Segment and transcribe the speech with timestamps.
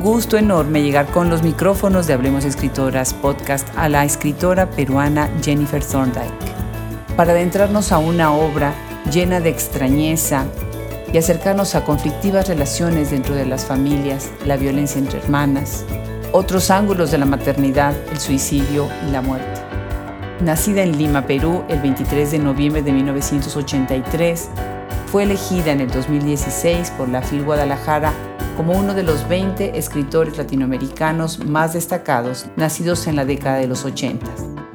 [0.00, 5.84] gusto enorme llegar con los micrófonos de Hablemos Escritoras podcast a la escritora peruana Jennifer
[5.84, 6.32] Thorndike
[7.16, 8.74] para adentrarnos a una obra
[9.12, 10.44] llena de extrañeza
[11.12, 15.84] y acercarnos a conflictivas relaciones dentro de las familias, la violencia entre hermanas,
[16.32, 19.60] otros ángulos de la maternidad, el suicidio y la muerte.
[20.40, 24.48] Nacida en Lima, Perú, el 23 de noviembre de 1983,
[25.06, 28.12] fue elegida en el 2016 por la FIL Guadalajara
[28.56, 33.84] como uno de los 20 escritores latinoamericanos más destacados nacidos en la década de los
[33.84, 34.26] 80.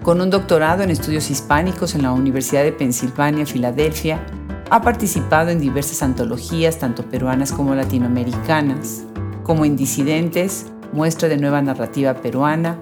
[0.04, 4.23] Con un doctorado en estudios hispánicos en la Universidad de Pensilvania, Filadelfia,
[4.70, 9.04] ha participado en diversas antologías, tanto peruanas como latinoamericanas,
[9.44, 12.79] como en Disidentes, Muestra de Nueva Narrativa Peruana,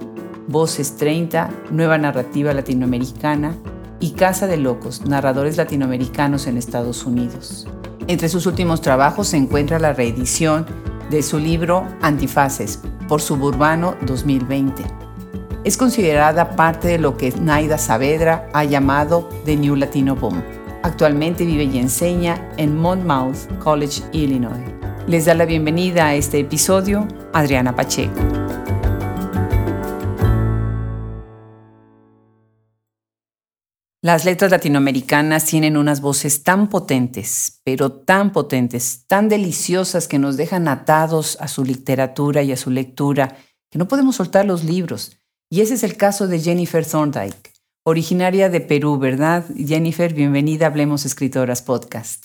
[0.48, 3.56] Voces 30, Nueva Narrativa Latinoamericana
[4.00, 7.68] y Casa de Locos, Narradores Latinoamericanos en Estados Unidos.
[8.08, 10.66] Entre sus últimos trabajos se encuentra la reedición
[11.10, 14.84] de su libro Antifaces por Suburbano 2020.
[15.64, 20.42] Es considerada parte de lo que Naida Saavedra ha llamado The New Latino Boom.
[20.84, 24.64] Actualmente vive y enseña en Monmouth College, Illinois.
[25.08, 28.39] Les da la bienvenida a este episodio Adriana Pacheco.
[34.02, 40.38] Las letras latinoamericanas tienen unas voces tan potentes, pero tan potentes, tan deliciosas que nos
[40.38, 43.36] dejan atados a su literatura y a su lectura,
[43.70, 45.18] que no podemos soltar los libros.
[45.50, 47.52] Y ese es el caso de Jennifer Thorndike,
[47.84, 49.44] originaria de Perú, ¿verdad?
[49.54, 52.24] Jennifer, bienvenida a Hablemos Escritoras Podcast.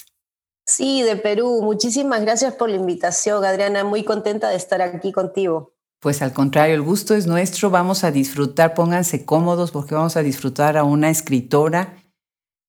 [0.64, 1.60] Sí, de Perú.
[1.60, 3.82] Muchísimas gracias por la invitación, Adriana.
[3.82, 5.73] Muy contenta de estar aquí contigo.
[6.04, 10.22] Pues al contrario, el gusto es nuestro, vamos a disfrutar, pónganse cómodos porque vamos a
[10.22, 11.96] disfrutar a una escritora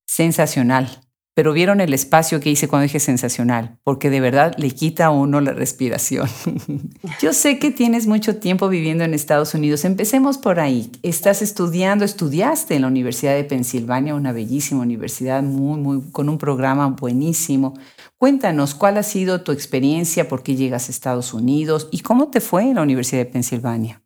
[0.07, 1.01] sensacional.
[1.33, 5.09] Pero vieron el espacio que hice cuando dije sensacional, porque de verdad le quita a
[5.09, 6.29] uno la respiración.
[7.21, 9.83] Yo sé que tienes mucho tiempo viviendo en Estados Unidos.
[9.83, 10.89] Empecemos por ahí.
[11.03, 16.37] Estás estudiando, estudiaste en la Universidad de Pensilvania, una bellísima universidad, muy, muy, con un
[16.37, 17.73] programa buenísimo.
[18.17, 22.39] Cuéntanos cuál ha sido tu experiencia, por qué llegas a Estados Unidos y cómo te
[22.39, 24.03] fue en la Universidad de Pensilvania.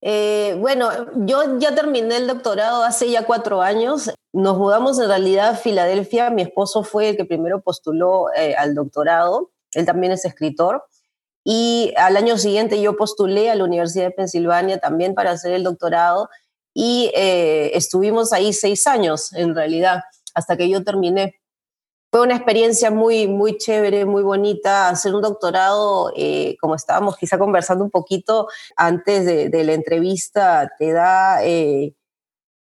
[0.00, 0.90] Eh, bueno,
[1.26, 4.10] yo ya terminé el doctorado hace ya cuatro años.
[4.32, 6.30] Nos mudamos en realidad a Filadelfia.
[6.30, 9.52] Mi esposo fue el que primero postuló eh, al doctorado.
[9.72, 10.84] Él también es escritor.
[11.42, 15.64] Y al año siguiente yo postulé a la Universidad de Pensilvania también para hacer el
[15.64, 16.28] doctorado.
[16.74, 20.02] Y eh, estuvimos ahí seis años, en realidad,
[20.34, 21.36] hasta que yo terminé
[22.14, 24.88] fue una experiencia muy, muy chévere, muy bonita.
[24.88, 30.92] Hacer un doctorado, eh, como estábamos quizá conversando un poquito antes de, la entrevista, te
[30.92, 31.96] da eh,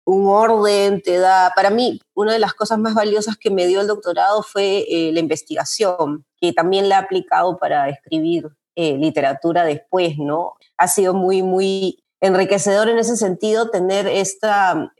[0.04, 3.80] un orden, te da, para mí, una de las cosas más valiosas que me dio
[3.80, 10.18] el doctorado fue eh, la investigación, que también la he aplicado para escribir literatura después,
[10.18, 10.56] ¿no?
[10.76, 14.92] Ha sido muy, muy enriquecedor en ese sentido tener esta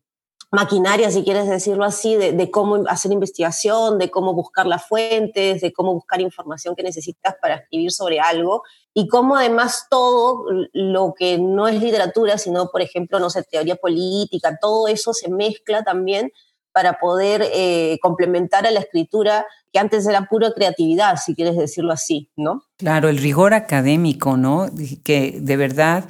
[0.50, 5.72] maquinaria, si quieres decirlo así, de, cómo hacer investigación, de cómo buscar las fuentes, de
[5.72, 8.62] cómo buscar información que necesitas para escribir sobre algo
[8.94, 13.76] y cómo además todo lo que no es literatura, sino, por ejemplo, no sé, teoría
[13.76, 16.32] política, todo eso se mezcla también
[16.72, 21.92] para poder eh, complementar a la escritura que antes era pura creatividad, si quieres decirlo
[21.92, 22.62] así, ¿no?
[22.76, 24.70] Claro, el rigor académico, ¿no?
[25.04, 26.08] Que de verdad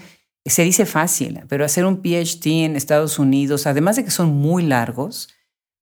[0.51, 4.63] se dice fácil, pero hacer un PhD en Estados Unidos, además de que son muy
[4.63, 5.29] largos,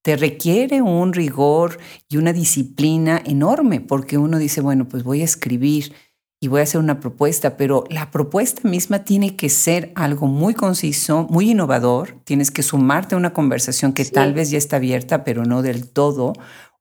[0.03, 5.25] te requiere un rigor y una disciplina enorme, porque uno dice, bueno, pues voy a
[5.25, 5.93] escribir
[6.39, 10.53] y voy a hacer una propuesta, pero la propuesta misma tiene que ser algo muy
[10.53, 15.23] conciso, muy innovador, tienes que sumarte a una conversación que tal vez ya está abierta,
[15.23, 16.33] pero no del todo,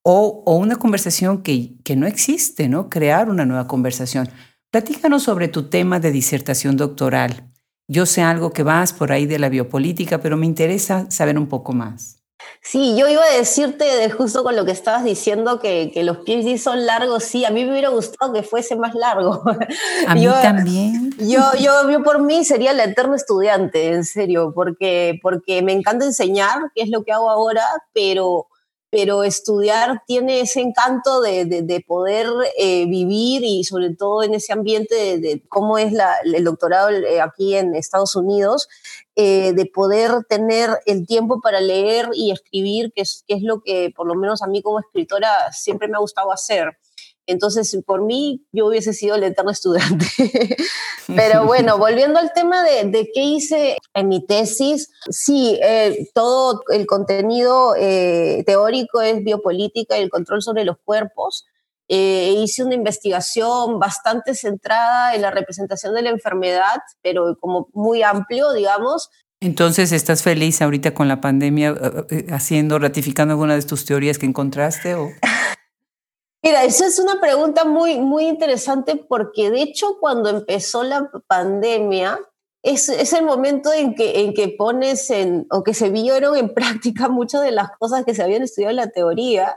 [0.03, 2.91] o, o una conversación que, que no existe, ¿no?
[2.91, 4.29] Crear una nueva conversación.
[4.71, 7.51] Platícanos sobre tu tema de disertación doctoral.
[7.89, 11.47] Yo sé algo que vas por ahí de la biopolítica, pero me interesa saber un
[11.47, 12.17] poco más.
[12.61, 16.19] Sí, yo iba a decirte de justo con lo que estabas diciendo que, que, los
[16.19, 19.43] PhD son largos, sí, a mí me hubiera gustado que fuese más largo.
[20.07, 21.13] A mí también.
[21.19, 26.05] Yo, yo, yo por mí sería el eterno estudiante, en serio, porque, porque me encanta
[26.05, 28.49] enseñar, que es lo que hago ahora, pero
[28.91, 34.53] pero estudiar tiene ese encanto de, de, poder eh, vivir y sobre todo en ese
[34.53, 38.69] ambiente de, cómo es la, el doctorado eh, aquí en Estados Unidos,
[39.17, 43.61] eh, de poder tener el tiempo para leer y escribir, que es, que es lo
[43.61, 46.77] que por lo menos a mí como escritora siempre me ha gustado hacer.
[47.27, 50.07] Entonces, por mí, yo hubiese sido el eterno estudiante.
[51.15, 56.87] Pero bueno, volviendo al tema de, qué hice en mi tesis, sí, eh, todo el
[56.87, 61.47] contenido eh, teórico es biopolítica y el control sobre los cuerpos.
[61.89, 68.03] eh, hice una investigación bastante centrada en la representación de la enfermedad, pero como muy
[68.03, 69.09] amplio, digamos.
[69.41, 71.77] Entonces, ¿estás feliz ahorita con la pandemia
[72.31, 74.95] haciendo, ratificando alguna de tus teorías que encontraste?
[74.95, 75.11] O?
[76.47, 82.21] Mira, esa es una pregunta muy, muy interesante porque de hecho cuando empezó la pandemia,
[82.63, 86.49] es, es, el momento en que, en que pones en, o que se vieron en
[86.55, 89.57] práctica muchas de las cosas que se habían estudiado en la teoría.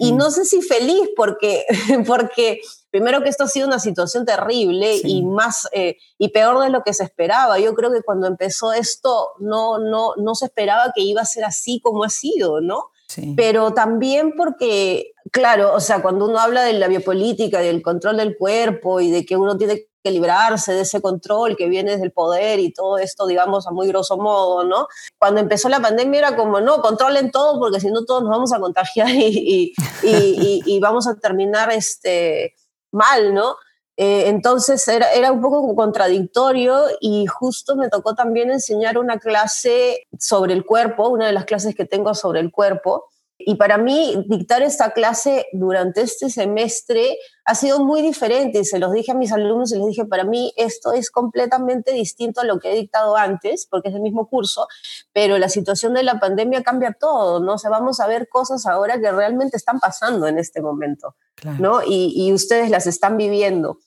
[0.00, 1.66] Y no sé si feliz, porque,
[2.04, 6.70] porque primero que esto ha sido una situación terrible y más eh, y peor de
[6.70, 7.60] lo que se esperaba.
[7.60, 11.44] Yo creo que cuando empezó esto no, no, no se esperaba que iba a ser
[11.44, 12.88] así como ha sido, ¿no?
[13.36, 18.36] Pero también porque, claro, o sea, cuando uno habla de la biopolítica, del control del
[18.36, 22.60] cuerpo y de que uno tiene que librarse de ese control que viene del poder
[22.60, 24.86] y todo esto, digamos, a muy grosso modo, ¿no?
[25.18, 28.52] Cuando empezó la pandemia era como, no, controlen todo porque si no todos nos vamos
[28.52, 29.72] a contagiar y,
[30.02, 32.54] y, y, vamos a terminar este,
[32.92, 33.56] mal, ¿no?
[33.96, 40.08] Eh, entonces era, era, un poco contradictorio y justo me tocó también enseñar una clase
[40.18, 43.06] sobre el cuerpo, una de las clases que tengo sobre el cuerpo.
[43.36, 48.92] Y para mí dictar esta clase durante este semestre ha sido muy diferente se los
[48.92, 52.58] dije a mis alumnos y les dije, para mí esto es completamente distinto a lo
[52.58, 54.68] que he dictado antes, porque es el mismo curso,
[55.12, 57.54] pero la situación de la pandemia cambia todo, ¿no?
[57.54, 61.16] O sea, vamos a ver cosas ahora que realmente están pasando en este momento,
[61.58, 61.82] ¿no?
[61.82, 63.78] Y, y ustedes las están viviendo.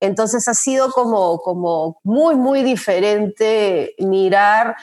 [0.00, 4.76] Entonces ha sido como, como muy, muy diferente mirar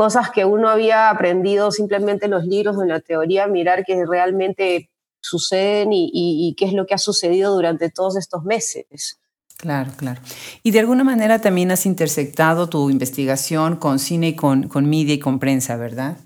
[0.00, 4.06] cosas que uno había aprendido simplemente en los libros o en la teoría, mirar que
[4.06, 4.88] realmente
[5.20, 9.20] suceden y, qué es lo que ha sucedido durante todos estos meses.
[9.58, 10.22] Claro, claro.
[10.62, 15.12] Y de alguna manera también has intersectado tu investigación con cine y con, con media
[15.12, 16.16] y con prensa, ¿verdad?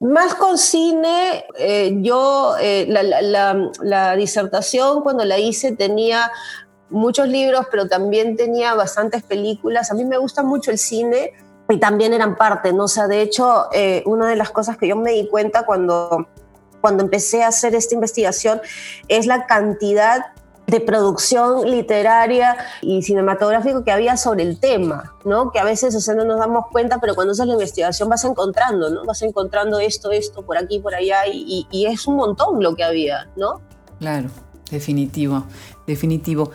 [0.00, 6.32] Más con cine, eh, yo eh, la, la, la, disertación cuando la hice tenía
[6.90, 9.92] muchos libros, pero también tenía bastantes películas.
[9.92, 11.34] A mí me gusta mucho el cine
[11.68, 12.84] y también eran parte, ¿no?
[12.84, 16.28] O sea, de hecho, eh, una de las cosas que yo me di cuenta cuando,
[16.80, 18.60] cuando empecé a hacer esta investigación
[19.08, 20.26] es la cantidad
[20.66, 25.52] de producción literaria y cinematográfico que había sobre el tema, ¿no?
[25.52, 28.24] Que a veces, o sea, no nos damos cuenta, pero cuando haces la investigación vas
[28.24, 29.04] encontrando, ¿no?
[29.04, 32.82] Vas encontrando esto, esto, por aquí, por allá, y, y es un montón lo que
[32.82, 33.60] había, ¿no?
[34.00, 34.28] Claro,
[34.70, 35.44] definitivo,
[35.86, 36.50] definitivo.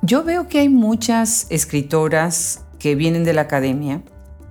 [0.00, 4.02] Yo veo que hay muchas escritoras que vienen de la academia,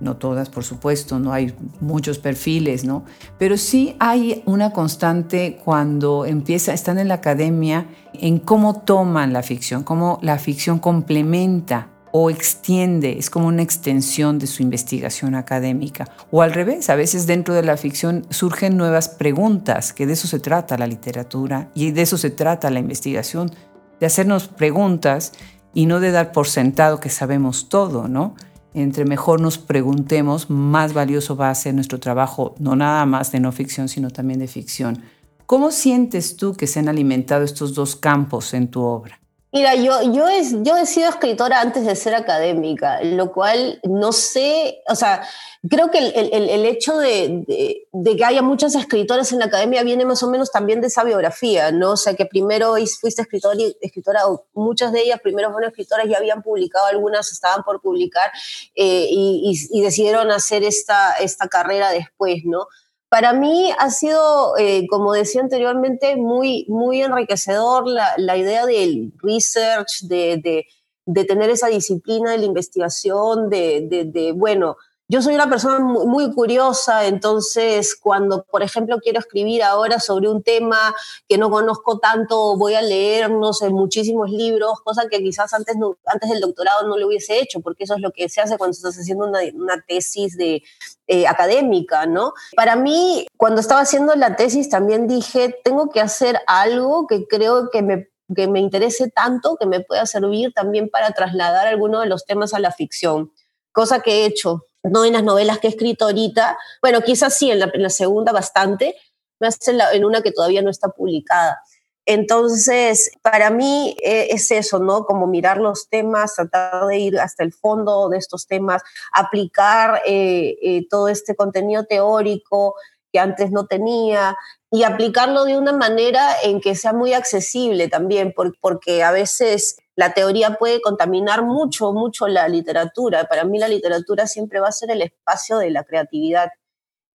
[0.02, 3.04] no todas, por supuesto, no hay muchos perfiles, ¿no?
[3.38, 9.42] Pero sí hay una constante cuando empieza, están en la academia, en cómo toman la
[9.42, 16.04] ficción, cómo la ficción complementa o extiende, es como una extensión de su investigación académica.
[16.30, 20.28] O al revés, a veces dentro de la ficción surgen nuevas preguntas, que de eso
[20.28, 23.50] se trata la literatura y de eso se trata la investigación
[23.98, 25.32] de hacernos preguntas
[25.72, 28.34] y no de dar por sentado que sabemos todo, ¿no?
[28.74, 33.40] Entre mejor nos preguntemos, más valioso va a ser nuestro trabajo, no nada más de
[33.40, 35.02] no ficción, sino también de ficción.
[35.46, 39.21] ¿Cómo sientes tú que se han alimentado estos dos campos en tu obra?
[39.54, 44.10] Mira, yo, yo, he, yo he sido escritora antes de ser académica, lo cual no
[44.12, 45.28] sé, o sea,
[45.68, 49.82] creo que el, el, el hecho de, de, que haya muchas escritoras en la academia
[49.82, 51.92] viene más o menos también de esa biografía, ¿no?
[51.92, 54.20] O sea, que primero fuiste escritora, y, escritora
[54.54, 58.32] muchas de ellas primero fueron escritoras, ya habían publicado, algunas estaban por publicar
[58.74, 62.68] eh, y, y, y, decidieron hacer esta, esta carrera después, ¿no?
[63.12, 69.12] Para mí ha sido, eh, como decía anteriormente, muy, muy enriquecedor la, la idea del
[69.22, 70.66] research, de, de,
[71.04, 74.78] de, tener esa disciplina de la investigación, de, de bueno,
[75.12, 80.42] yo soy una persona muy, curiosa, entonces cuando, por ejemplo, quiero escribir ahora sobre un
[80.42, 80.94] tema
[81.28, 85.76] que no conozco tanto, voy a leer, no sé, muchísimos libros, cosa que quizás antes,
[86.06, 88.72] antes del doctorado no lo hubiese hecho, porque eso es lo que se hace cuando
[88.72, 90.62] estás haciendo una, una tesis de,
[91.06, 92.32] eh, académica, ¿no?
[92.56, 97.68] Para mí, cuando estaba haciendo la tesis, también dije, tengo que hacer algo que creo
[97.68, 102.08] que me que me interese tanto que me pueda servir también para trasladar algunos de
[102.08, 103.30] los temas a la ficción,
[103.72, 107.50] cosa que he hecho no en las novelas que he escrito ahorita, bueno, quizás sí,
[107.50, 108.96] en la, segunda bastante,
[109.40, 111.60] más en, en una que todavía no está publicada.
[112.04, 115.04] Entonces, para mí eh, es eso, ¿no?
[115.04, 120.56] Como mirar los temas, tratar de ir hasta el fondo de estos temas, aplicar eh,
[120.62, 122.74] eh, todo este contenido teórico
[123.12, 124.36] que antes no tenía
[124.70, 130.14] y aplicarlo de una manera en que sea muy accesible también, porque a veces la
[130.14, 133.24] teoría puede contaminar mucho, mucho la literatura.
[133.24, 136.48] Para mí la literatura siempre va a ser el espacio de la creatividad.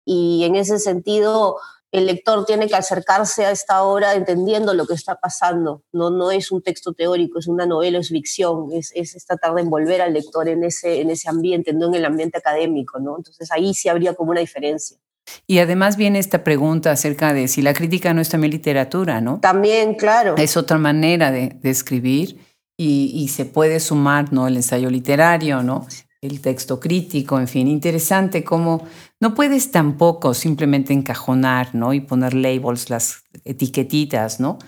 [0.04, 1.56] Y en ese sentido,
[1.90, 5.82] el lector tiene que acercarse a esta obra entendiendo lo que está pasando.
[5.92, 9.62] No, no es un texto teórico, es una novela, es ficción, es, es tratar de
[9.62, 12.98] envolver al lector en ese, en ese ambiente, no en el ambiente académico.
[13.00, 13.16] ¿no?
[13.16, 14.98] Entonces ahí sí habría como una diferencia.
[15.46, 19.40] Y además viene esta pregunta acerca de si la crítica no es también literatura, ¿no?
[19.40, 20.34] También, claro.
[20.36, 22.38] Es otra manera de, escribir
[22.78, 24.46] y, y, se puede sumar, ¿no?
[24.46, 25.86] El ensayo literario, ¿no?
[26.20, 28.86] el texto crítico, en fin, interesante cómo
[29.20, 31.92] no puedes tampoco simplemente encajonar, ¿no?
[31.92, 34.58] Y poner labels, las etiquetitas, ¿no?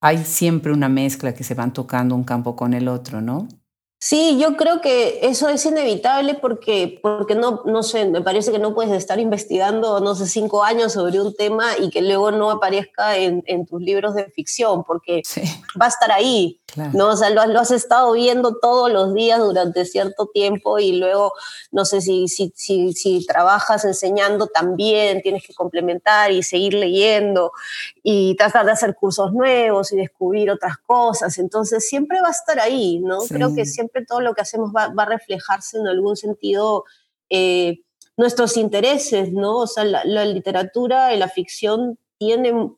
[0.00, 3.48] Hay siempre una mezcla que se van tocando un campo con el otro, ¿no?
[4.02, 8.58] Sí, yo creo que eso es inevitable porque, porque no, no sé, me parece que
[8.58, 12.50] no puedes estar investigando, no sé, cinco años sobre un tema y que luego no
[12.50, 15.20] aparezca en, en tus libros de ficción, porque
[15.80, 17.08] va a estar ahí, ¿no?
[17.08, 21.32] O sea, lo, lo, has estado viendo todos los días durante cierto tiempo y luego,
[21.70, 27.52] no sé, si, si, si, si trabajas enseñando también, tienes que complementar y seguir leyendo
[28.02, 32.60] y tratar de hacer cursos nuevos y descubrir otras cosas, entonces siempre va a estar
[32.60, 33.18] ahí, ¿no?
[33.20, 36.84] Creo que siempre todo lo que hacemos va, a reflejarse en algún sentido
[37.30, 37.80] eh,
[38.20, 39.58] nuestros intereses, ¿no?
[39.58, 42.76] O sea, la, literatura y la ficción tienen,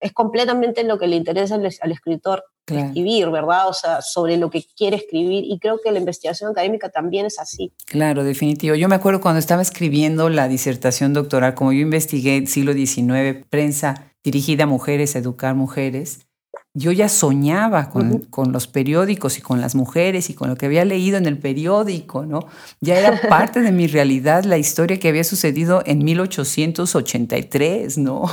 [0.00, 3.68] es completamente lo que le interesa al, escritor escribir, ¿verdad?
[3.68, 7.38] O sea, sobre lo que quiere escribir y creo que la investigación académica también es
[7.38, 7.72] así.
[7.86, 8.74] Claro, definitivo.
[8.74, 14.12] Yo me acuerdo cuando estaba escribiendo la disertación doctoral, como yo investigué siglo XIX, prensa
[14.22, 16.26] dirigida a mujeres, educar mujeres,
[16.72, 20.66] yo ya soñaba con, con, los periódicos y con las mujeres y con lo que
[20.66, 22.46] había leído en el periódico, ¿no?
[22.80, 28.24] Ya era parte de mi realidad la historia que había sucedido en 1883, ¿no?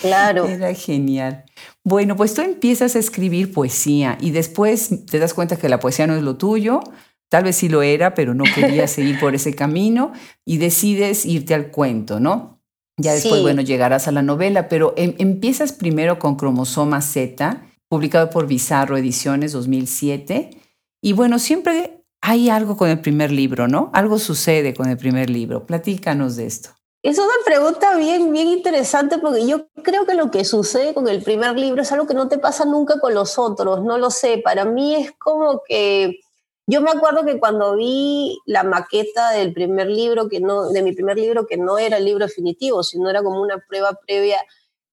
[0.00, 0.46] Claro.
[0.48, 1.44] Era genial.
[1.84, 6.06] Bueno, pues tú empiezas a escribir poesía y después te das cuenta que la poesía
[6.06, 6.80] no es lo tuyo,
[7.28, 10.12] tal vez sí lo era, pero no querías seguir por ese camino
[10.44, 12.56] y decides irte al cuento, ¿no?
[12.98, 18.30] Ya después, bueno, llegarás a la novela, pero em, empiezas primero con Cromosoma Z, publicado
[18.30, 20.50] por Bizarro Ediciones 2007.
[21.00, 23.90] Y bueno, siempre hay algo con el primer libro, ¿no?
[23.92, 25.66] Algo sucede con el primer libro.
[25.66, 26.70] Platícanos de esto.
[27.02, 31.22] Es una pregunta bien, bien interesante porque yo creo que lo que sucede con el
[31.22, 34.38] primer libro es algo que no te pasa nunca con los otros, no lo sé.
[34.38, 36.18] Para mí es como que
[36.66, 40.92] yo me acuerdo que cuando vi la maqueta del primer libro, que no, de mi
[40.92, 44.38] primer libro, que no era el libro definitivo, sino era como una prueba previa,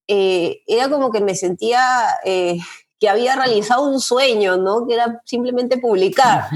[0.07, 1.81] eh, era como que me sentía
[2.25, 2.57] eh,
[2.99, 4.87] que había realizado un sueño, ¿no?
[4.87, 6.47] Que era simplemente publicar.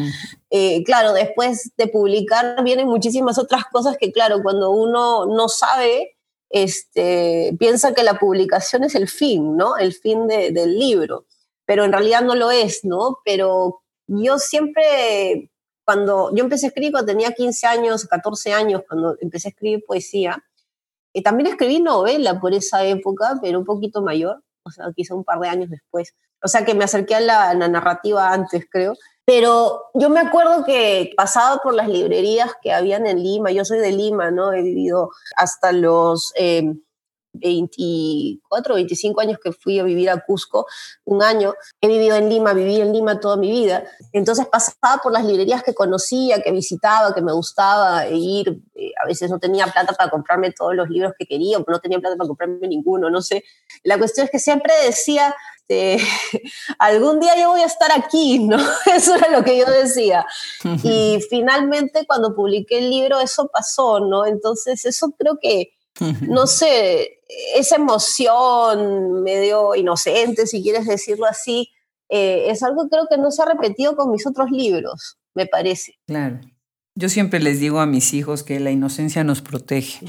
[0.49, 6.15] Eh, claro, después de publicar vienen muchísimas otras cosas que, claro, cuando uno no sabe,
[6.49, 9.75] este, piensa que la publicación es el fin, ¿no?
[9.75, 11.25] El fin del libro.
[11.65, 13.19] Pero en realidad no lo es, ¿no?
[13.25, 15.51] Pero yo siempre,
[15.83, 19.83] cuando yo empecé a escribir cuando tenía 15 años, 14 años, cuando empecé a escribir
[19.85, 20.41] poesía,
[21.21, 25.39] también escribí novela por esa época, pero un poquito mayor, o sea, quizá un par
[25.39, 26.13] de años después.
[26.43, 28.93] O sea, que me acerqué a la, narrativa antes, creo.
[29.25, 33.79] Pero yo me acuerdo que pasaba por las librerías que habían en Lima, yo soy
[33.79, 34.53] de Lima, ¿no?
[34.53, 36.31] He vivido hasta los...
[36.37, 36.73] Eh,
[37.39, 40.65] 24, 25 años que fui a vivir a Cusco,
[41.05, 41.53] un año.
[41.81, 43.83] He vivido en Lima, viví en Lima toda mi vida.
[44.13, 48.61] Entonces pasaba por las librerías que conocía, que visitaba, que me gustaba ir.
[48.75, 51.79] Eh, a veces no tenía plata para comprarme todos los libros que quería, o no
[51.79, 53.43] tenía plata para comprarme ninguno, no sé.
[53.83, 55.35] La cuestión es que siempre decía,
[55.67, 55.97] este,
[56.79, 58.57] algún día yo voy a estar aquí, ¿no?
[58.95, 60.25] Eso era lo que yo decía.
[60.83, 64.25] Y finalmente cuando publiqué el libro eso pasó, ¿no?
[64.25, 65.76] Entonces eso creo que
[66.21, 67.21] no sé,
[67.55, 71.69] esa emoción medio inocente, si quieres decirlo así,
[72.09, 75.45] eh, es algo que creo que no se ha repetido con mis otros libros, me
[75.45, 75.95] parece.
[76.05, 76.39] Claro.
[76.95, 79.99] Yo siempre les digo a mis hijos que la inocencia nos protege,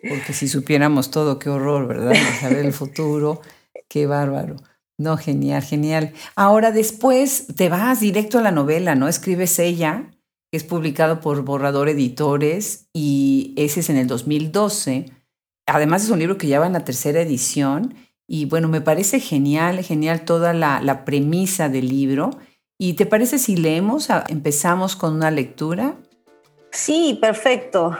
[0.08, 2.14] porque si supiéramos todo, qué horror, ¿verdad?
[2.40, 3.40] Saber el futuro,
[3.88, 4.56] qué bárbaro.
[4.98, 6.12] No, genial, genial.
[6.36, 9.08] Ahora después te vas directo a la novela, ¿no?
[9.08, 10.10] Escribes ella,
[10.50, 15.06] que es publicado por Borrador Editores, y ese es en el 2012
[15.68, 17.94] además es un libro que ya va en la tercera edición
[18.26, 22.30] y bueno, me parece genial, genial toda la, premisa del libro.
[22.78, 25.94] ¿Y te parece si leemos, empezamos con una lectura?
[26.70, 27.96] Sí, perfecto.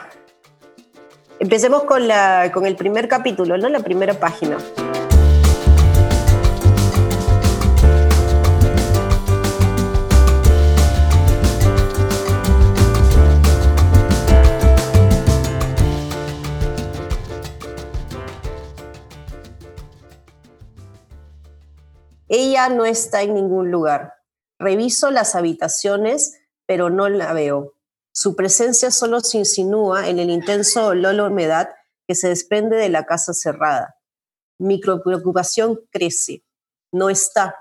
[1.41, 3.69] Empecemos con, la, con el primer capítulo, ¿no?
[3.71, 4.59] La primera página.
[22.29, 24.15] Ella no está en ningún lugar.
[24.59, 27.75] Reviso las habitaciones, pero no la veo.
[28.13, 31.71] Su presencia solo se insinúa en el intenso olor a humedad
[32.07, 33.97] que se desprende de la casa cerrada.
[34.59, 36.45] Mi preocupación crece.
[36.93, 37.55] No está.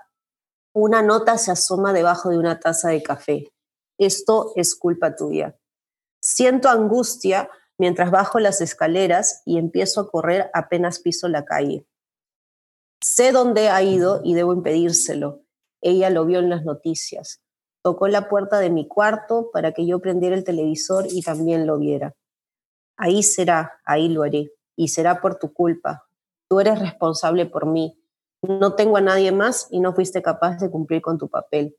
[0.74, 3.54] Una nota se asoma debajo de una taza de café.
[3.98, 5.58] Esto es culpa tuya.
[6.22, 11.86] Siento angustia mientras bajo las escaleras y empiezo a correr apenas piso la calle.
[13.02, 15.44] Sé dónde ha ido y debo impedírselo.
[15.82, 17.42] Ella lo vio en las noticias.
[17.84, 21.78] Tocó la puerta de mi cuarto para que yo prendiera el televisor y también lo
[21.78, 22.16] viera.
[22.98, 24.52] Ahí será, ahí lo haré.
[24.76, 26.08] Y será por tu culpa.
[26.50, 28.00] Tú eres responsable por mí.
[28.42, 31.78] No tengo a nadie más y no fuiste capaz de cumplir con tu papel.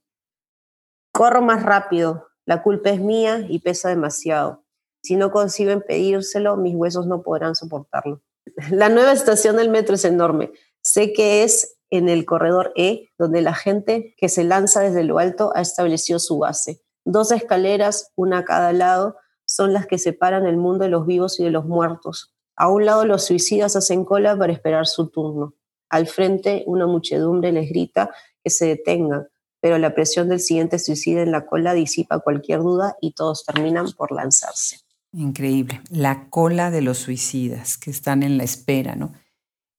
[1.13, 2.29] Corro más rápido.
[2.45, 4.65] La culpa es mía y pesa demasiado.
[5.03, 8.23] Si no consigo impedírselo, mis huesos no podrán soportarlo.
[8.71, 10.53] La nueva estación del metro es enorme.
[10.88, 15.18] Sé que es en el corredor E, donde la gente que se lanza desde lo
[15.18, 16.80] alto ha establecido su base.
[17.04, 21.38] Dos escaleras, una a cada lado, son las que separan el mundo de los vivos
[21.40, 22.35] y de los muertos.
[22.57, 25.57] A un lado los suicidas hacen cola para esperar su turno.
[25.90, 28.11] Al frente una muchedumbre les grita
[28.42, 29.28] que se detengan,
[29.61, 33.92] pero la presión del siguiente suicida en la cola disipa cualquier duda y todos terminan
[33.92, 34.78] por lanzarse.
[35.12, 35.83] Increíble.
[35.90, 39.12] La cola de los suicidas que están en la espera, ¿no?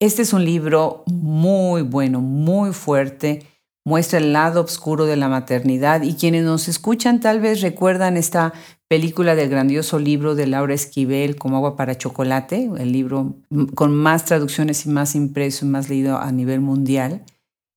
[0.02, 3.46] Este es un libro muy bueno, muy fuerte,
[3.84, 8.54] muestra el lado oscuro de la maternidad y quienes nos escuchan tal vez recuerdan esta
[8.88, 13.36] película del grandioso libro de Laura Esquivel como agua para chocolate, el libro
[13.76, 17.26] con más traducciones y más impreso y más leído a nivel mundial.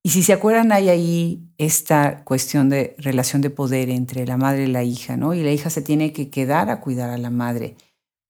[0.04, 4.64] Y si se acuerdan, hay ahí esta cuestión de relación de poder entre la madre
[4.64, 5.34] y la hija, ¿no?
[5.34, 7.76] Y la hija se tiene que quedar a cuidar a la madre.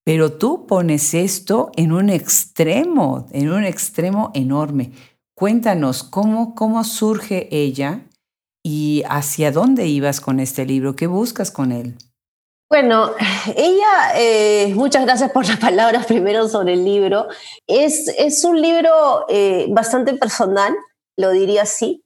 [0.04, 4.92] Pero tú pones esto en un extremo, en un extremo enorme.
[5.34, 8.06] Cuéntanos cómo, cómo surge ella
[8.64, 11.96] y hacia dónde ibas con este libro, qué buscas con él.
[12.68, 13.10] Bueno,
[13.56, 17.28] ella, eh, muchas gracias por las palabras primero sobre el libro.
[17.66, 20.74] Es, es un libro eh, bastante personal,
[21.16, 22.04] lo diría así.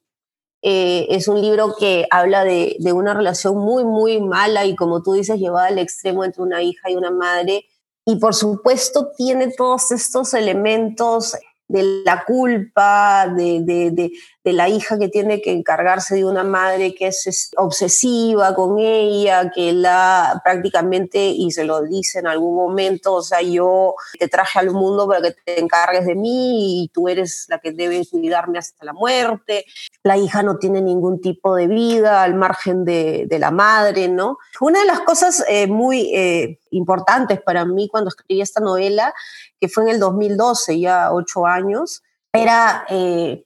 [0.62, 5.02] Eh, es un libro que habla de, de, una relación muy, muy mala y como
[5.02, 7.66] tú dices, llevada al extremo entre una hija y una madre
[8.06, 11.36] y por supuesto tiene todos estos elementos
[11.68, 14.12] de la culpa, de, de,
[14.52, 19.72] la hija que tiene que encargarse de una madre que es obsesiva con ella, que
[19.72, 24.70] la prácticamente, y se lo dice en algún momento, o sea, yo te traje al
[24.70, 28.84] mundo para que te encargues de mí y tú eres la que debe cuidarme hasta
[28.84, 29.64] la muerte.
[30.02, 34.38] La hija no tiene ningún tipo de vida al margen de, de la madre, ¿no?
[34.60, 39.12] Una de las cosas eh, muy eh, importantes para mí cuando escribí esta novela
[39.60, 43.45] que fue en el 2012, ya ocho años, era eh,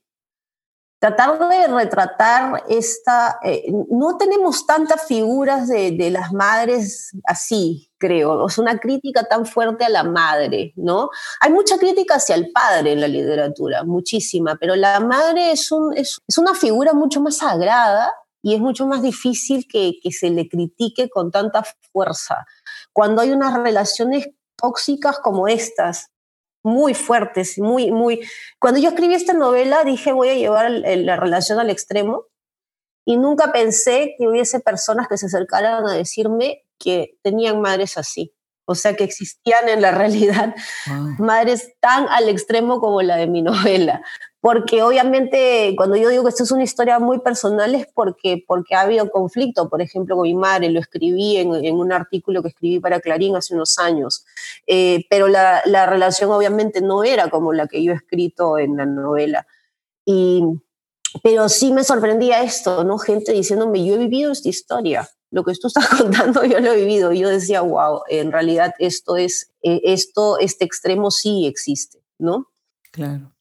[1.01, 3.41] tratar de retratar esta...
[3.43, 8.47] Eh, no tenemos tantas figuras de, las madres así, creo.
[8.47, 11.09] Es una crítica tan fuerte a la madre, ¿no?
[11.41, 15.97] Hay mucha crítica hacia el padre en la literatura, muchísima, pero la madre es, un,
[15.97, 20.29] es, es una figura mucho más sagrada y es mucho más difícil que, que se
[20.29, 22.45] le critique con tanta fuerza.
[22.93, 26.11] Cuando hay unas relaciones tóxicas como estas,
[26.63, 28.21] muy fuertes, muy, muy...
[28.59, 32.27] Cuando yo escribí esta novela dije voy a llevar la relación al extremo
[33.07, 38.35] y nunca pensé que hubiese personas que se acercaran a decirme que tenían madres así.
[38.67, 40.55] O sea, que existían en la realidad
[41.19, 44.03] madres tan al extremo como la de mi novela
[44.41, 48.75] porque obviamente cuando yo digo que esto es una historia muy personal es porque, porque
[48.75, 52.49] ha habido conflicto, por ejemplo, con mi madre, lo escribí en, en un artículo que
[52.49, 54.25] escribí para Clarín hace unos años,
[54.67, 58.77] eh, pero la, la, relación obviamente no era como la que yo he escrito en
[58.79, 59.47] la novela.
[60.07, 60.43] Y,
[61.23, 62.97] pero sí me sorprendía esto, ¿no?
[62.97, 66.77] Gente diciéndome, yo he vivido esta historia, lo que tú estás contando yo lo he
[66.77, 67.13] vivido.
[67.13, 72.47] Y yo decía, wow, en realidad esto es, eh, esto, este extremo sí existe, ¿no?
[72.91, 73.33] Claro.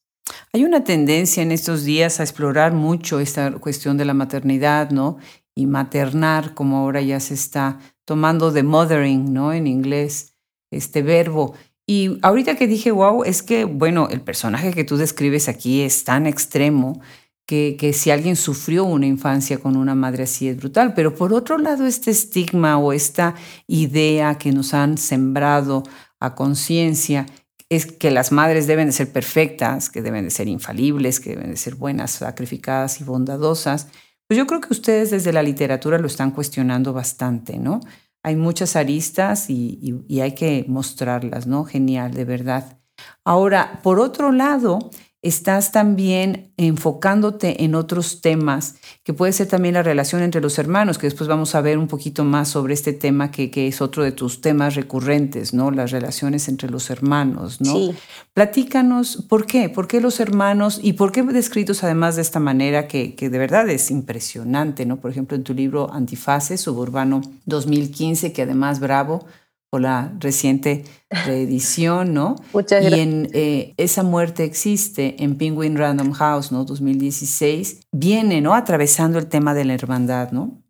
[0.51, 5.17] Hay una tendencia en estos días a explorar mucho esta cuestión de la maternidad, ¿no?
[5.53, 9.53] Y maternar, como ahora ya se está tomando de mothering, ¿no?
[9.53, 10.33] En inglés,
[10.71, 11.53] este verbo.
[11.85, 16.03] Y ahorita que dije, wow, es que, bueno, el personaje que tú describes aquí es
[16.03, 16.99] tan extremo
[17.45, 20.95] que, que, si alguien sufrió una infancia con una madre así es brutal.
[20.95, 23.35] Pero por otro lado, este estigma o esta
[23.67, 25.83] idea que nos han sembrado
[26.19, 27.27] a conciencia
[27.69, 31.51] es que las madres deben de ser perfectas, que deben de ser infalibles, que deben
[31.51, 33.88] de ser buenas, sacrificadas y bondadosas.
[34.27, 37.79] Pues yo creo que ustedes desde la literatura lo están cuestionando bastante, ¿no?
[38.23, 41.63] Hay muchas aristas y, hay que mostrarlas, ¿no?
[41.63, 42.79] Genial, de verdad.
[43.23, 44.89] Ahora, por otro lado,
[45.21, 50.97] estás también enfocándote en otros temas, que puede ser también la relación entre los hermanos,
[50.97, 54.03] que después vamos a ver un poquito más sobre este tema que, que es otro
[54.03, 55.71] de tus temas recurrentes, ¿no?
[55.71, 57.73] Las relaciones entre los hermanos, ¿no?
[57.73, 57.91] Sí.
[58.34, 59.67] Platícanos, ¿por qué?
[59.67, 63.39] ¿Por qué los hermanos y por qué descritos además de esta manera que, que de
[63.39, 65.01] verdad es impresionante, ¿no?
[65.01, 69.25] Por ejemplo, en tu libro Antifase, Suburbano 2015, que además Bravo
[69.71, 70.86] o la reciente
[71.25, 72.36] reedición, ¿no?
[72.53, 72.97] Muchas gracias.
[72.97, 76.65] Y en eh, Esa muerte existe en Penguin Random House, ¿no?
[76.65, 78.53] 2016, viene, ¿no?
[78.53, 80.62] Atravesando el tema de la hermandad, ¿no?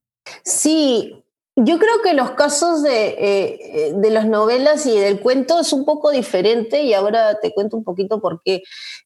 [0.43, 1.23] Sí,
[1.55, 5.85] yo creo que los casos de, eh, de las novelas y del cuento es un
[5.85, 8.63] poco diferente y ahora te cuento un poquito por qué.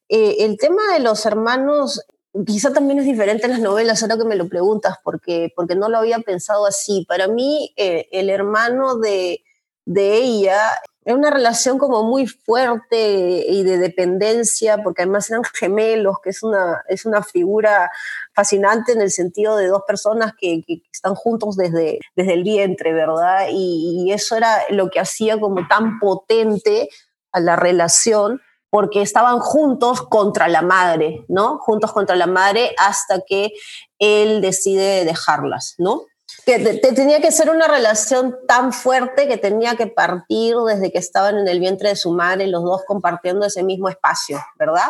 [0.09, 2.01] Eh, el tema de los hermanos
[2.47, 5.87] quizá también es diferente en las novelas, ahora que me lo preguntas, porque, porque no
[5.87, 7.05] lo había pensado así.
[7.07, 9.43] Para mí, el hermano de,
[9.85, 10.59] de ella
[11.05, 16.43] era una relación como muy fuerte y de dependencia, porque además eran gemelos, que es
[16.43, 17.91] una, es una figura
[18.33, 23.47] fascinante en el sentido de dos personas que, están juntos desde, desde el vientre, ¿verdad?
[23.51, 26.87] Y, y, eso era lo que hacía como tan potente
[27.33, 31.57] a la relación, porque estaban juntos contra la madre, ¿no?
[31.59, 33.51] Juntos contra la madre hasta que
[33.99, 36.05] él decide dejarlas, ¿no?
[36.45, 36.59] Que
[36.93, 41.47] tenía que ser una relación tan fuerte que tenía que partir desde que estaban en
[41.47, 44.89] el vientre de su madre, los dos compartiendo ese mismo espacio, ¿verdad?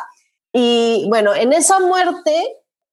[0.52, 2.32] Y bueno, en esa muerte,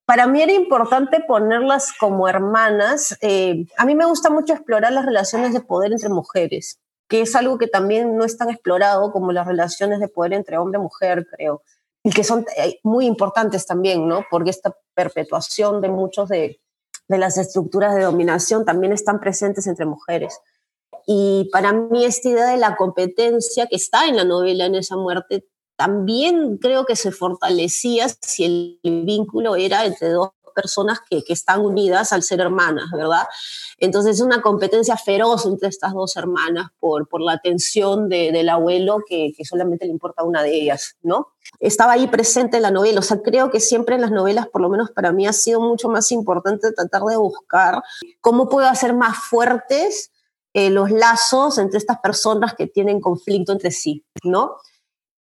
[0.07, 3.17] para mí era importante ponerlas como hermanas.
[3.21, 7.37] Eh, a mí me gusta mucho explorar las relaciones de poder entre mujeres, que es
[7.37, 10.83] algo que también no es tan explorado como las relaciones de poder entre hombre y
[10.83, 11.63] mujer, creo.
[12.03, 14.25] Y que son eh, muy importantes también, ¿no?
[14.31, 16.61] Porque esta perpetuación de muchos de,
[17.11, 20.39] de las estructuras de dominación también están presentes entre mujeres.
[21.07, 24.97] Y para mí esta idea de la competencia que está en la novela, en esa
[24.97, 25.45] muerte,
[25.77, 31.61] también creo que se fortalecía si el vínculo era entre dos personas que, que, están
[31.61, 33.27] unidas al ser hermanas, ¿verdad?
[33.79, 38.49] Entonces es una competencia feroz entre estas dos hermanas por, por la atención de, del
[38.49, 41.29] abuelo que, que, solamente le importa a una de ellas, ¿no?
[41.61, 44.61] Estaba ahí presente en la novela, o sea, creo que siempre en las novelas, por
[44.61, 47.83] lo menos para mí, ha sido mucho más importante tratar de buscar
[48.21, 50.11] cómo puedo hacer más fuertes
[50.53, 54.57] eh, los lazos entre estas personas que tienen conflicto entre sí, ¿no?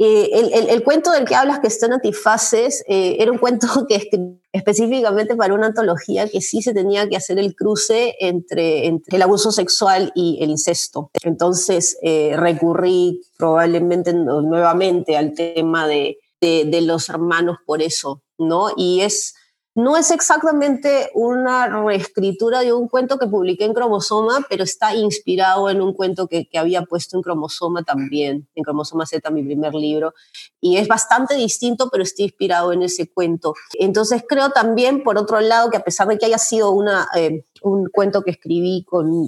[0.02, 4.10] Eh, el, cuento del que hablas, que está en Antifaces, eh, era un cuento que
[4.54, 9.52] específicamente para una antología que sí se tenía que hacer el cruce entre, el abuso
[9.52, 11.12] sexual y el incesto.
[11.22, 18.70] Entonces eh, recurrí probablemente nuevamente al tema de, de, de, los hermanos por eso, ¿no?
[18.78, 19.36] Y es
[19.80, 25.70] no es exactamente una reescritura de un cuento que publiqué en Cromosoma, pero está inspirado
[25.70, 30.14] en un cuento que, había puesto en Cromosoma también, en Cromosoma Z, mi primer libro.
[30.60, 33.54] Y es bastante distinto, pero está inspirado en ese cuento.
[33.80, 37.46] Entonces creo también, por otro lado, que a pesar de que haya sido una, eh,
[37.62, 38.86] un cuento que escribí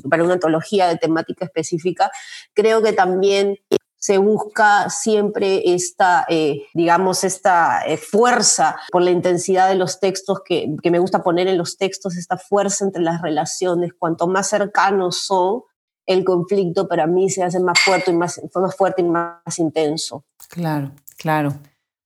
[0.09, 2.11] para una antología de temática específica,
[2.53, 3.57] creo que también
[4.01, 10.39] se busca siempre esta, eh, digamos, esta eh, fuerza por la intensidad de los textos
[10.43, 13.91] que, que, me gusta poner en los textos, esta fuerza entre las relaciones.
[13.93, 15.61] Cuanto más cercanos son,
[16.07, 20.25] el conflicto para mí se hace más fuerte y más, más fuerte y más intenso.
[20.49, 21.53] Claro, claro.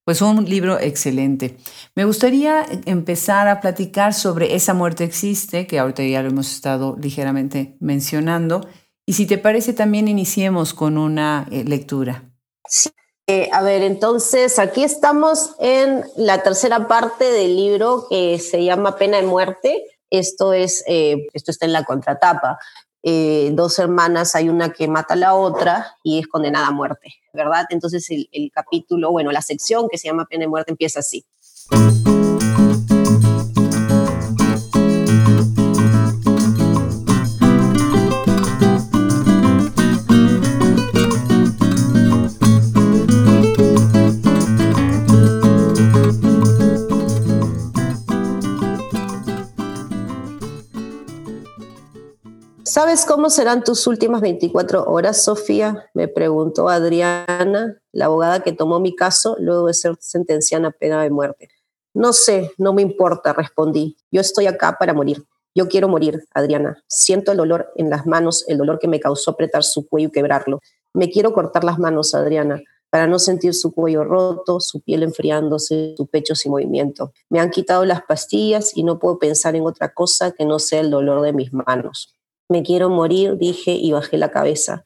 [0.03, 1.57] Pues un libro excelente.
[1.95, 6.97] Me gustaría empezar a platicar sobre Esa muerte existe, que ahorita ya lo hemos estado
[7.01, 8.67] ligeramente mencionando,
[9.05, 12.23] y si te parece, también iniciemos con una eh, lectura.
[12.67, 12.89] Sí.
[13.27, 18.97] Eh, a ver, entonces aquí estamos en la tercera parte del libro que se llama
[18.97, 19.83] Pena de Muerte.
[20.11, 22.59] Esto, es, eh, esto está en la contratapa.
[23.03, 27.65] dos hermanas, hay una que mata a la otra y es condenada a muerte, ¿verdad?
[27.69, 31.23] Entonces el, el capítulo, bueno, la sección que se llama Pena de Muerte empieza así.
[52.75, 55.89] ¿Sabes cómo serán tus últimas 24 horas, Sofía?
[55.93, 61.01] Me preguntó Adriana, la abogada que tomó mi caso luego de ser sentenciada a pena
[61.01, 61.47] de muerte.
[61.93, 63.95] No sé, no me importa, respondí.
[64.11, 65.23] Yo estoy acá para morir.
[65.55, 66.83] Yo quiero morir, Adriana.
[66.89, 70.11] Siento el dolor en las manos, el dolor que me causó apretar su cuello y
[70.11, 70.59] quebrarlo.
[70.93, 75.93] Me quiero cortar las manos, Adriana, para no sentir su cuello roto, su piel enfriándose,
[75.95, 77.13] su pecho sin movimiento.
[77.29, 80.81] Me han quitado las pastillas y no puedo pensar en otra cosa que no sea
[80.81, 82.14] el dolor de mis manos.
[82.49, 84.85] Me quiero morir, dije y bajé la cabeza.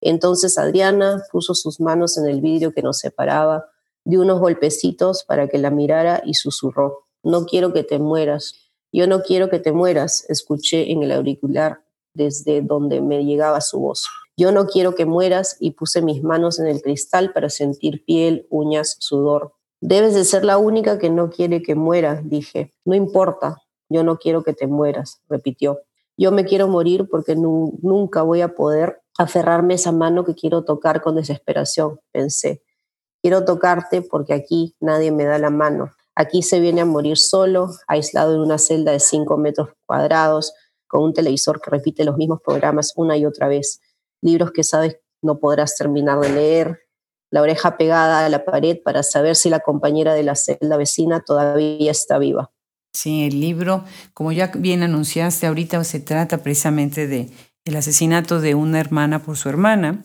[0.00, 3.66] Entonces Adriana puso sus manos en el vidrio que nos separaba,
[4.04, 8.54] dio unos golpecitos para que la mirara y susurró, no quiero que te mueras,
[8.92, 11.82] yo no quiero que te mueras, escuché en el auricular
[12.14, 14.06] desde donde me llegaba su voz.
[14.36, 18.46] Yo no quiero que mueras y puse mis manos en el cristal para sentir piel,
[18.50, 19.52] uñas, sudor.
[19.80, 22.72] Debes de ser la única que no quiere que muera, dije.
[22.84, 25.80] No importa, yo no quiero que te mueras, repitió.
[26.18, 30.64] Yo me quiero morir porque nunca voy a poder aferrarme a esa mano que quiero
[30.64, 32.62] tocar con desesperación, pensé.
[33.22, 35.92] Quiero tocarte porque aquí nadie me da la mano.
[36.14, 40.54] Aquí se viene a morir solo, aislado en una celda de cinco metros cuadrados,
[40.86, 43.80] con un televisor que repite los mismos programas una y otra vez,
[44.22, 46.80] libros que sabes no podrás terminar de leer,
[47.30, 51.20] la oreja pegada a la pared para saber si la compañera de la celda vecina
[51.20, 52.52] todavía está viva.
[52.96, 57.28] Sí, el libro, como ya bien anunciaste ahorita, se trata precisamente de
[57.66, 60.02] el asesinato de una hermana por su hermana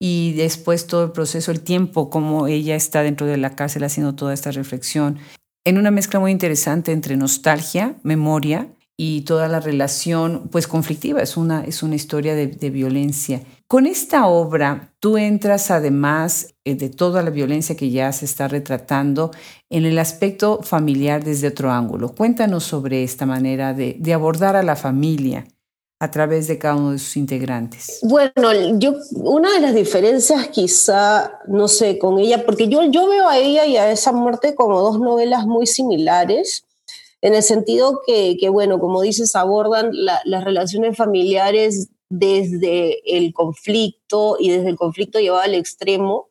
[0.00, 4.14] y después todo el proceso, el tiempo, como ella está dentro de la cárcel haciendo
[4.14, 5.18] toda esta reflexión,
[5.64, 8.68] en una mezcla muy interesante entre nostalgia, memoria
[9.02, 13.40] y toda la relación pues conflictiva, es una, es una historia de, violencia.
[13.66, 18.46] Con esta obra tú entras además eh, de toda la violencia que ya se está
[18.46, 19.30] retratando
[19.70, 22.14] en el aspecto familiar desde otro ángulo.
[22.14, 25.46] Cuéntanos sobre esta manera de, de abordar a la familia
[25.98, 28.00] a través de cada uno de sus integrantes?
[28.02, 33.28] Bueno, yo una de las diferencias quizá, no sé, con ella, porque yo, yo veo
[33.28, 36.66] a ella y a esa muerte como dos novelas muy similares
[37.22, 44.50] en el sentido que, bueno, como dices, abordan las relaciones familiares desde el conflicto y
[44.50, 46.28] desde el conflicto llevado al extremo.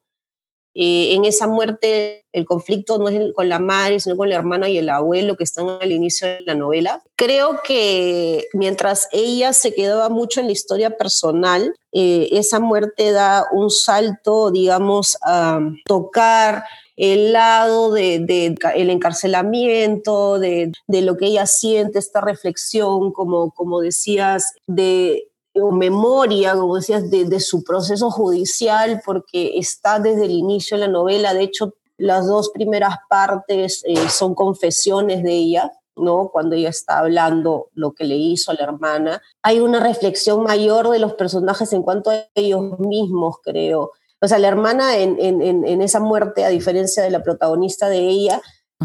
[0.75, 4.69] Eh, en esa muerte, el conflicto no es con la madre, sino con la hermana
[4.69, 7.03] y el abuelo que están al inicio de la novela.
[7.15, 13.47] Creo que mientras ella se quedaba mucho en la historia personal, eh, esa muerte da
[13.51, 16.63] un salto, digamos, a tocar
[16.99, 23.51] el lado del de, el encarcelamiento, de, de, lo que ella siente, esta reflexión, como,
[23.51, 25.29] como decías, de
[25.71, 30.91] memoria, como decías, de, de su proceso judicial, porque está desde el inicio de la
[30.91, 36.29] novela, de hecho, las dos primeras partes eh, son confesiones de ella, ¿no?
[36.29, 39.21] Cuando ella está hablando lo que le hizo a la hermana.
[39.41, 43.91] Hay una reflexión mayor de los personajes en cuanto a ellos mismos, creo.
[44.21, 48.41] O sea, la hermana en, en, esa muerte, a diferencia de la protagonista de ella,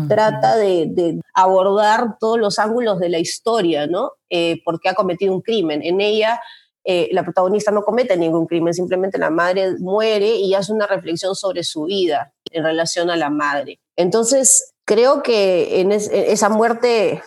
[0.09, 4.13] trata de, abordar todos los ángulos de la historia, ¿no?
[4.31, 5.83] Eh, porque ha cometido un crimen.
[5.83, 6.41] En ella,
[6.85, 11.35] eh, la protagonista no comete ningún crimen, simplemente la madre muere y hace una reflexión
[11.35, 13.81] sobre su vida en relación a la madre.
[13.97, 17.23] Entonces, creo que en esa muerte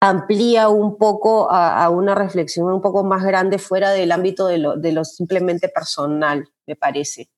[0.00, 4.76] amplía un poco a, una reflexión un poco más grande fuera del ámbito de lo,
[4.76, 7.30] de lo simplemente personal, me parece.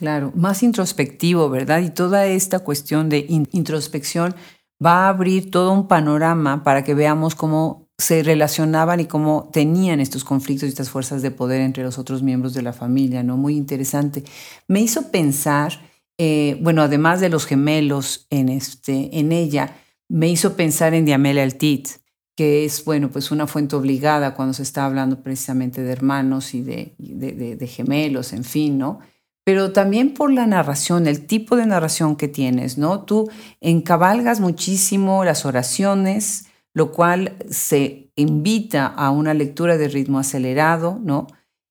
[0.00, 1.82] Claro, más introspectivo, ¿verdad?
[1.82, 4.34] Y toda esta cuestión de introspección
[4.82, 10.00] va a abrir todo un panorama para que veamos cómo se relacionaban y cómo tenían
[10.00, 13.36] estos conflictos y estas fuerzas de poder entre los otros miembros de la familia, ¿no?
[13.36, 14.24] Muy interesante.
[14.68, 15.74] Me hizo pensar,
[16.16, 19.76] eh, bueno, además de los gemelos en, este, en ella,
[20.08, 21.88] me hizo pensar en Diamela Altit,
[22.34, 26.62] que es, bueno, pues una fuente obligada cuando se está hablando precisamente de hermanos y
[26.62, 29.00] de, gemelos, en fin, ¿no?
[29.44, 33.02] Pero también por la narración, el tipo de narración que tienes, ¿no?
[33.04, 40.98] Tú encabalgas muchísimo las oraciones, lo cual se invita a una lectura de ritmo acelerado,
[41.02, 41.26] ¿no?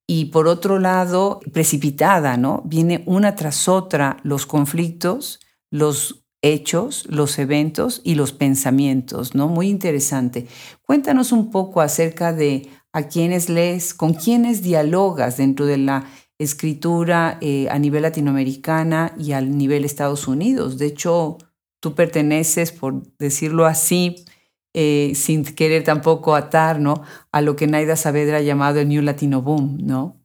[0.07, 2.63] Y por otro lado, precipitada, ¿no?
[2.65, 9.47] Viene una tras otra los conflictos, los hechos, los eventos y los pensamientos, ¿no?
[9.47, 10.47] Muy interesante.
[10.81, 16.05] Cuéntanos un poco acerca de a quiénes lees, con quiénes dialogas dentro de la
[16.39, 20.77] escritura eh, a nivel latinoamericana y al nivel Estados Unidos.
[20.77, 21.37] De hecho,
[21.81, 24.25] tú perteneces, por decirlo así,
[24.73, 27.03] eh, sin querer tampoco atar, ¿no?
[27.31, 30.15] A lo que Naida Saavedra ha llamado el New Latino Boom, ¿no?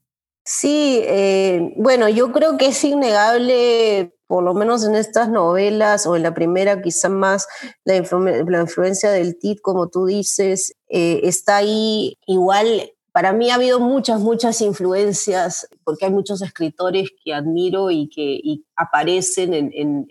[0.45, 6.17] Sí, eh, bueno, yo creo que es innegable, por lo menos en estas novelas, o
[6.17, 7.49] en la primera quizá más,
[7.85, 14.19] la, influencia del TIT, como tú dices, está ahí igual para mí ha habido muchas,
[14.19, 18.41] muchas influencias, porque hay muchos escritores que admiro y que
[18.75, 20.09] aparecen en,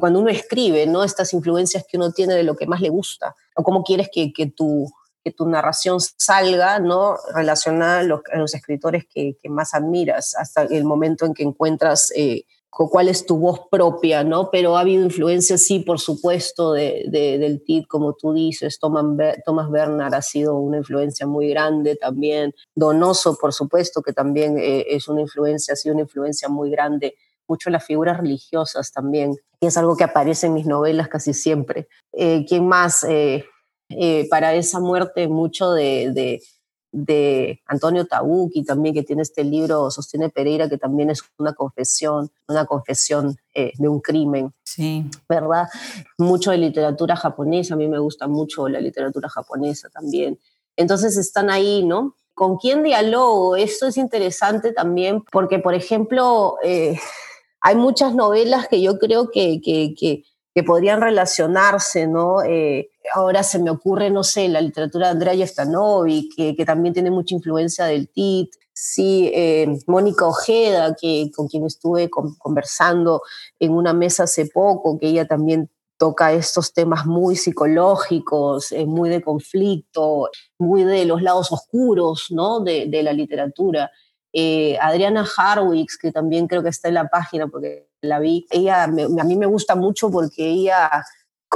[0.00, 1.04] cuando uno escribe, ¿no?
[1.04, 4.32] Estas influencias que uno tiene de lo que más le gusta, o cómo quieres que,
[4.32, 4.90] que, tu,
[5.22, 7.18] que tu narración salga, ¿no?
[7.34, 12.10] Relacionada a los, escritores que, que, más admiras, hasta el momento en que encuentras...
[12.16, 14.50] Eh, cuál es tu voz propia, ¿no?
[14.50, 20.14] Pero ha habido influencia, sí, por supuesto, de, del TIT, como tú dices, Thomas, Bernard
[20.14, 25.22] ha sido una influencia muy grande también, Donoso, por supuesto, que también eh, es una
[25.22, 27.14] influencia, ha sido una influencia muy grande
[27.48, 31.88] mucho las figuras religiosas también, que es algo que aparece en mis novelas casi siempre.
[32.12, 33.04] Eh, ¿Quién más?
[33.04, 33.44] Eh,
[33.88, 36.42] eh, para esa muerte mucho de, de,
[37.66, 42.64] Antonio Tabucchi también, que tiene este libro, Sostiene Pereira, que también es una confesión, una
[42.64, 44.52] confesión de un crimen.
[44.64, 45.04] Sí.
[45.28, 45.68] ¿Verdad?
[46.18, 50.38] Mucho de literatura japonesa, a mí me gusta mucho la literatura japonesa también.
[50.76, 52.14] Entonces están ahí, ¿no?
[52.34, 53.56] ¿Con quién dialogo?
[53.56, 56.98] Esto es interesante también porque, por ejemplo, eh,
[57.62, 62.42] hay muchas novelas que yo creo que, que, que, podrían relacionarse, ¿no?
[62.42, 66.94] Eh, ahora se me ocurre, no sé, la literatura de Andrea Yestanovic, que, que también
[66.94, 68.50] tiene mucha influencia del TIT.
[68.72, 73.22] Sí, eh, Mónica Ojeda, que, con quien estuve conversando
[73.58, 79.08] en una mesa hace poco, que ella también toca estos temas muy psicológicos, eh, muy
[79.08, 82.60] de conflicto, muy de los lados oscuros ¿no?
[82.60, 83.90] de, la literatura.
[84.32, 88.84] Eh, Adriana Harwicks, que también creo que está en la página porque la vi, ella
[88.84, 91.02] a mí me gusta mucho porque ella,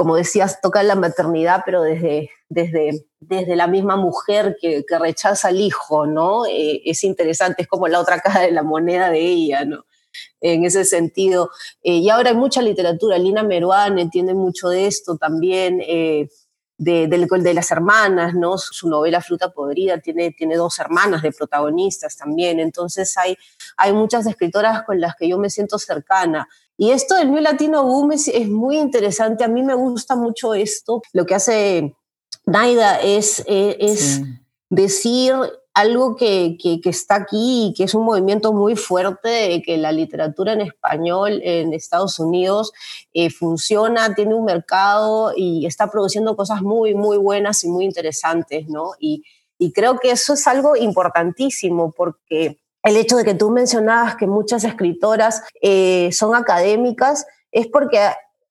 [0.01, 5.61] como decías, toca la maternidad, pero desde, desde, desde la misma mujer que, rechaza al
[5.61, 6.47] hijo, ¿no?
[6.47, 9.85] Eh, es interesante, es como la otra cara de la moneda de ella, ¿no?
[10.39, 11.51] en ese sentido.
[11.83, 16.29] Eh, y ahora hay mucha literatura, Lina Meruane tiene mucho de esto también, eh,
[16.81, 18.57] de, de, las hermanas, ¿no?
[18.57, 23.37] Su novela Fruta Podrida tiene, tiene dos hermanas de protagonistas también, entonces hay,
[23.77, 26.49] hay muchas escritoras con las que yo me siento cercana.
[26.77, 31.03] Y esto del New Latino Boom es, muy interesante, a mí me gusta mucho esto,
[31.13, 31.95] lo que hace
[32.47, 34.21] Naida es, eh, es
[34.71, 35.35] decir
[35.73, 40.53] algo que, que, está aquí y que es un movimiento muy fuerte que la literatura
[40.53, 42.73] en español en Estados Unidos
[43.13, 48.67] eh, funciona, tiene un mercado y está produciendo cosas muy, muy buenas y muy interesantes,
[48.67, 48.91] ¿no?
[48.99, 49.23] Y,
[49.57, 54.27] y creo que eso es algo importantísimo porque el hecho de que tú mencionabas que
[54.27, 57.99] muchas escritoras eh, son académicas es porque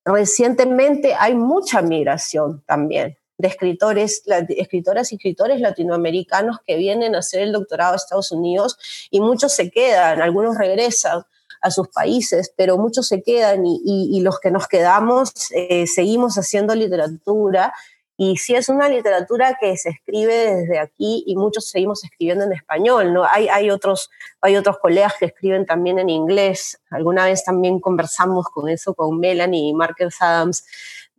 [0.04, 7.40] recientemente hay mucha migración también de escritores, escritoras y escritores latinoamericanos que vienen a hacer
[7.40, 8.78] el doctorado a Estados Unidos
[9.10, 11.22] y muchos se quedan, algunos regresan
[11.62, 16.74] a sus países, pero muchos se quedan y, los que nos quedamos eh, seguimos haciendo
[16.74, 17.72] literatura
[18.18, 22.52] y sí es una literatura que se escribe desde aquí y muchos seguimos escribiendo en
[22.52, 23.24] español, ¿no?
[23.24, 24.10] Hay, hay, otros,
[24.42, 26.78] hay otros colegas que escriben también en inglés.
[26.90, 30.66] Alguna vez también conversamos con eso con Melanie y Marcus Adams,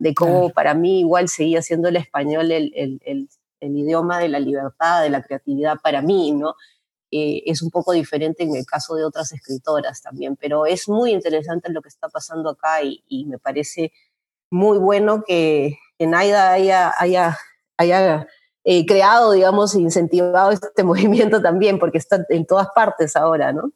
[0.02, 3.00] de cómo para mí igual seguía siendo el español el, el,
[3.60, 6.56] el, idioma de la libertad, de la creatividad para mí, ¿no?
[7.12, 11.12] Eh, es un poco diferente en el caso de otras escritoras también, pero es muy
[11.12, 13.92] interesante lo que está pasando acá y, y me parece
[14.50, 17.38] muy bueno que, que Naida haya, haya,
[17.78, 18.28] haya
[18.64, 23.72] eh, creado, digamos, incentivado este movimiento también, porque está en todas partes ahora, ¿no?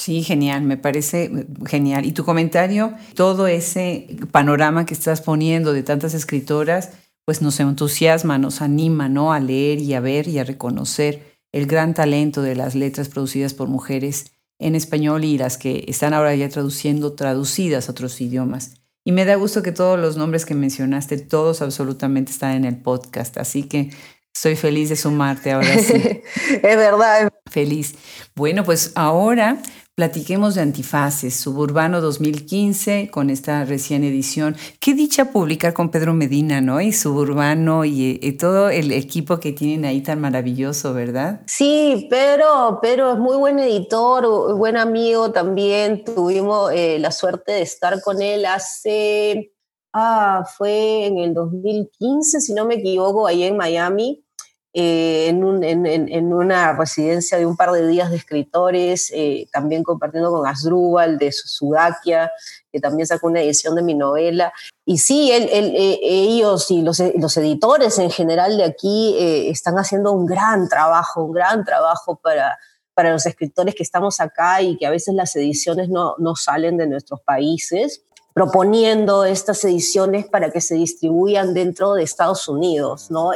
[0.00, 2.06] Sí, genial, me parece eh, genial.
[2.06, 6.92] Y tu comentario, todo ese panorama que estás poniendo de tantas escritoras,
[7.26, 9.34] pues nos entusiasma, nos anima, ¿no?
[9.34, 13.52] A leer y a ver y a reconocer el gran talento de las letras producidas
[13.52, 18.76] por mujeres en español y las que están ahora ya traduciendo, traducidas a otros idiomas.
[19.04, 22.78] Y me da gusto que todos los nombres que mencionaste, todos absolutamente están en el
[22.78, 23.90] podcast, así que
[24.32, 25.92] soy feliz de sumarte ahora sí.
[26.62, 27.30] es verdad.
[27.50, 27.96] Feliz.
[28.34, 29.60] Bueno, pues ahora
[30.00, 34.56] Platiquemos de Antifaces, Suburbano 2015, con esta recién edición.
[34.78, 36.80] Qué dicha publicar con Pedro Medina, ¿no?
[36.80, 41.42] Y Suburbano y, todo el equipo que tienen ahí tan maravilloso, ¿verdad?
[41.44, 46.02] Sí, pero, pero es muy buen editor, buen amigo también.
[46.02, 49.52] Tuvimos eh, la suerte de estar con él hace,
[49.92, 54.24] ah, fue en el 2015, si no me equivoco, ahí en Miami.
[54.72, 60.46] Eh, en, una residencia de un par de días de escritores, eh, también compartiendo con
[60.46, 62.30] Asdrúbal de Sudakia,
[62.70, 64.52] que también sacó una edición de mi novela.
[64.84, 70.12] Y sí, él, eh, ellos y los, los, editores en general de aquí están haciendo
[70.12, 72.56] un gran trabajo, un gran trabajo para,
[72.94, 76.76] para los escritores que estamos acá y que a veces las ediciones no, no salen
[76.76, 78.02] de nuestros países
[78.32, 83.32] proponiendo estas ediciones para que se distribuyan dentro de Estados Unidos, ¿no?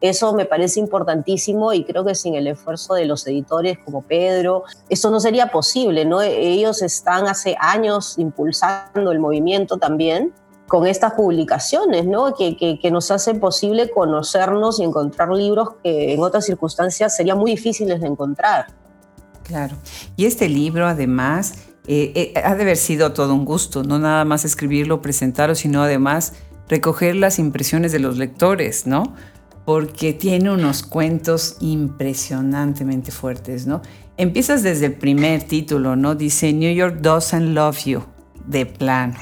[0.00, 4.64] Eso me parece importantísimo y creo que sin el esfuerzo de los editores como Pedro,
[4.88, 6.22] esto no sería posible, ¿no?
[6.22, 10.32] Ellos están hace años impulsando el movimiento también
[10.68, 12.34] con estas publicaciones, ¿no?
[12.34, 17.50] Que, que, nos hacen posible conocernos y encontrar libros que en otras circunstancias serían muy
[17.50, 18.68] difíciles de encontrar.
[19.42, 19.76] Claro.
[20.16, 21.54] Y este libro, además,
[21.88, 25.82] eh, eh, ha de haber sido todo un gusto, no nada más escribirlo, presentarlo, sino
[25.82, 26.34] además
[26.68, 29.16] recoger las impresiones de los lectores, ¿no?
[29.70, 33.82] Porque tiene unos cuentos impresionantemente fuertes, ¿no?
[34.16, 36.16] Empiezas desde el primer título, ¿no?
[36.16, 38.02] Dice New York doesn't love you,
[38.46, 39.14] de plano.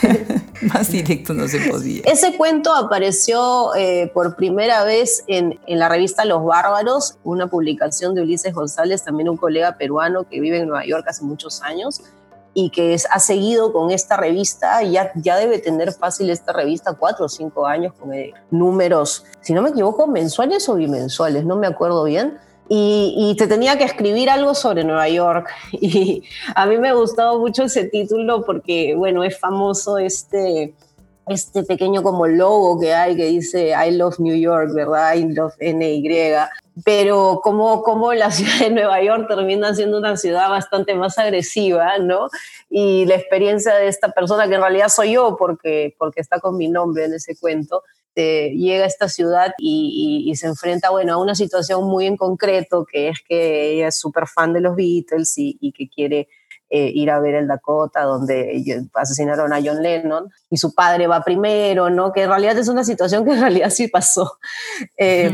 [0.62, 2.00] Más directo no se podía.
[2.06, 8.14] Ese cuento apareció eh, por primera vez en, en, la revista Los Bárbaros, una publicación
[8.14, 12.00] de Ulises González, también un colega peruano que vive en Nueva York hace muchos años
[12.52, 16.94] y que es, ha seguido con esta revista, ya, ya debe tener fácil esta revista
[16.94, 21.56] cuatro o cinco años con eh, números, si no me equivoco, mensuales o bimensuales, no
[21.56, 22.38] me acuerdo bien.
[22.72, 25.48] Y, y, te tenía que escribir algo sobre Nueva York.
[25.72, 26.22] Y
[26.54, 30.74] a mí me gustaba mucho ese título porque, bueno, es famoso este,
[31.26, 35.14] este pequeño como logo que hay que dice I love New York, ¿verdad?
[35.14, 36.02] I love NY
[36.84, 41.98] pero como, como la ciudad de Nueva York termina siendo una ciudad bastante más agresiva,
[41.98, 42.28] ¿no?
[42.68, 46.56] Y la experiencia de esta persona, que en realidad soy yo, porque, porque está con
[46.56, 47.82] mi nombre en ese cuento,
[48.16, 52.84] eh, llega a esta ciudad y, se enfrenta, bueno, a una situación muy en concreto,
[52.84, 56.28] que es que ella es súper fan de los Beatles y que quiere
[56.72, 58.62] eh, ir a ver el Dakota, donde
[58.94, 62.12] asesinaron a John Lennon, y su padre va primero, ¿no?
[62.12, 64.38] Que en realidad es una situación que en realidad sí pasó.
[65.02, 65.30] Eh,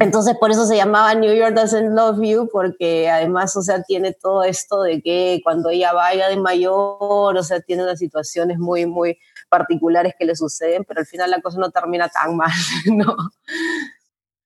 [0.00, 4.12] entonces, por eso se llamaba New York Doesn't Love You, porque además, o sea, tiene
[4.12, 8.86] todo esto de que cuando ella vaya de mayor, o sea, tiene unas situaciones muy,
[8.86, 12.50] muy particulares que le suceden, pero al final la cosa no termina tan mal,
[12.86, 13.16] ¿no?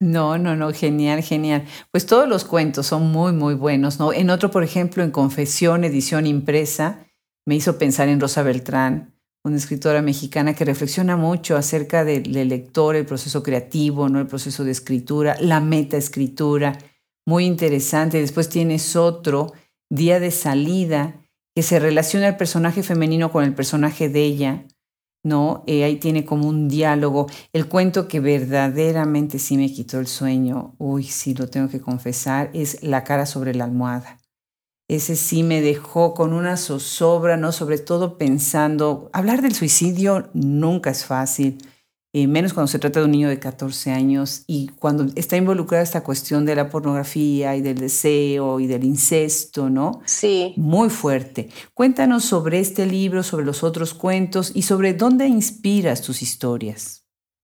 [0.03, 1.65] No, no, no, genial, genial.
[1.93, 4.13] Pues todos los cuentos son muy, muy buenos, ¿no?
[4.13, 7.07] En otro, por ejemplo, en Confesión, edición impresa,
[7.47, 12.97] me hizo pensar en Rosa Beltrán, una escritora mexicana que reflexiona mucho acerca del, lector,
[12.97, 14.19] el proceso creativo, ¿no?
[14.19, 16.77] El proceso de escritura, la metaescritura,
[17.25, 18.21] muy interesante.
[18.21, 19.53] Después tienes otro,
[19.89, 21.15] Día de Salida,
[21.55, 24.65] que se relaciona el personaje femenino con el personaje de ella,
[25.23, 25.65] ¿no?
[25.67, 27.27] Eh, ahí tiene como un diálogo.
[27.53, 32.51] El cuento que verdaderamente sí me quitó el sueño, uy, sí lo tengo que confesar,
[32.55, 34.19] es La cara sobre la almohada.
[34.89, 37.53] Ese sí me dejó con una zozobra, ¿no?
[37.53, 41.59] Sobre todo pensando, hablar del suicidio nunca es fácil
[42.15, 45.83] eh, menos cuando se trata de un niño de 14 años y cuando está involucrada
[45.83, 50.03] esta cuestión de la pornografía y del deseo y del incesto, ¿no?
[50.05, 50.53] Sí.
[50.59, 51.49] Muy fuerte.
[51.73, 57.07] Cuéntanos sobre este libro, sobre los otros cuentos y sobre dónde inspiras tus historias.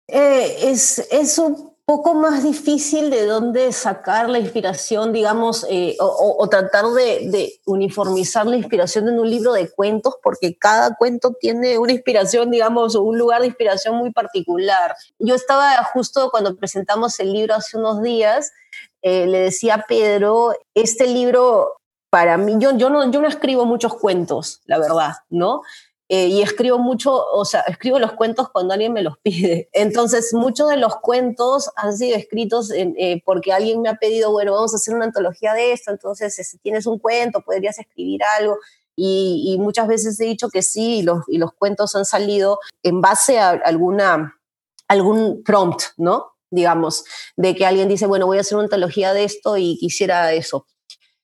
[0.08, 6.46] Eh, es, es un poco más difícil de dónde sacar la inspiración, digamos, eh, o,
[6.50, 11.92] tratar de, uniformizar la inspiración en un libro de cuentos, porque cada cuento tiene una
[11.92, 14.96] inspiración, digamos, un lugar de inspiración muy particular.
[15.18, 18.52] Yo estaba justo cuando presentamos el libro hace unos días,
[19.00, 21.78] eh, le decía a Pedro, este libro
[22.10, 25.62] para mí, yo, yo, no, yo no escribo muchos cuentos, la verdad, ¿no?
[26.10, 29.68] Eh, y escribo mucho, o sea, escribo los cuentos cuando alguien me los pide.
[29.72, 34.52] Entonces, muchos de los cuentos han sido escritos eh, porque alguien me ha pedido, bueno,
[34.54, 38.22] vamos a hacer una antología de esto, entonces si este, tienes un cuento, podrías escribir
[38.38, 38.56] algo.
[39.00, 43.00] Y, muchas veces he dicho que sí, y los, y los cuentos han salido en
[43.00, 44.40] base a alguna,
[44.88, 46.32] algún prompt, ¿no?
[46.50, 47.04] Digamos,
[47.36, 50.66] de que alguien dice, bueno, voy a hacer una antología de esto y quisiera eso,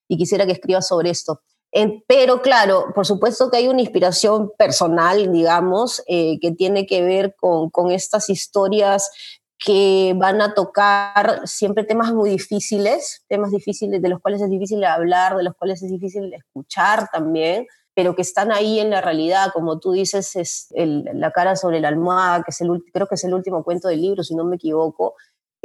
[0.06, 1.42] y quisiera que escribas sobre esto
[2.06, 7.34] pero claro, por supuesto que hay una inspiración personal, digamos, eh, que tiene que ver
[7.36, 9.10] con, con estas historias
[9.58, 14.84] que van a tocar siempre temas muy difíciles, temas difíciles de los cuales es difícil
[14.84, 19.50] hablar, de los cuales es difícil escuchar también, pero que están ahí en la realidad,
[19.52, 23.24] como tú dices, es la cara sobre la almohada, que es el, creo que es
[23.24, 25.14] el último cuento del libro, si no me equivoco,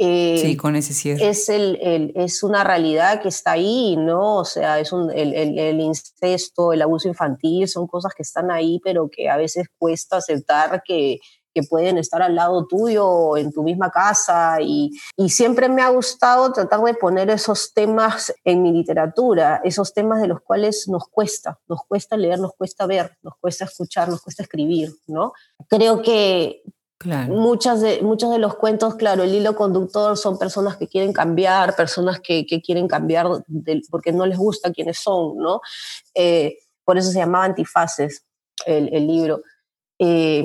[0.00, 1.28] sí, eh, con ese cierre.
[1.28, 4.38] Es, el, es una realidad que está ahí, ¿no?
[4.38, 8.80] O sea, es un, el, el, incesto, el abuso infantil, son cosas que están ahí,
[8.82, 11.18] pero que a veces cuesta aceptar que,
[11.54, 15.88] que pueden estar al lado tuyo en tu misma casa y, y, siempre me ha
[15.88, 21.08] gustado tratar de poner esos temas en mi literatura, esos temas de los cuales nos
[21.08, 25.32] cuesta, nos cuesta leer, nos cuesta ver, nos cuesta escuchar, nos cuesta escribir, ¿no?
[25.68, 26.62] Creo que,
[27.02, 31.74] Muchas de, muchos de los cuentos, claro, el hilo conductor son personas que quieren cambiar,
[31.74, 33.26] personas que, que quieren cambiar
[33.90, 35.62] porque no les gusta quienes son, ¿no?
[36.14, 38.26] Eh, por eso se llamaba Antifaces
[38.66, 39.40] el, el libro.
[39.98, 40.44] Eh,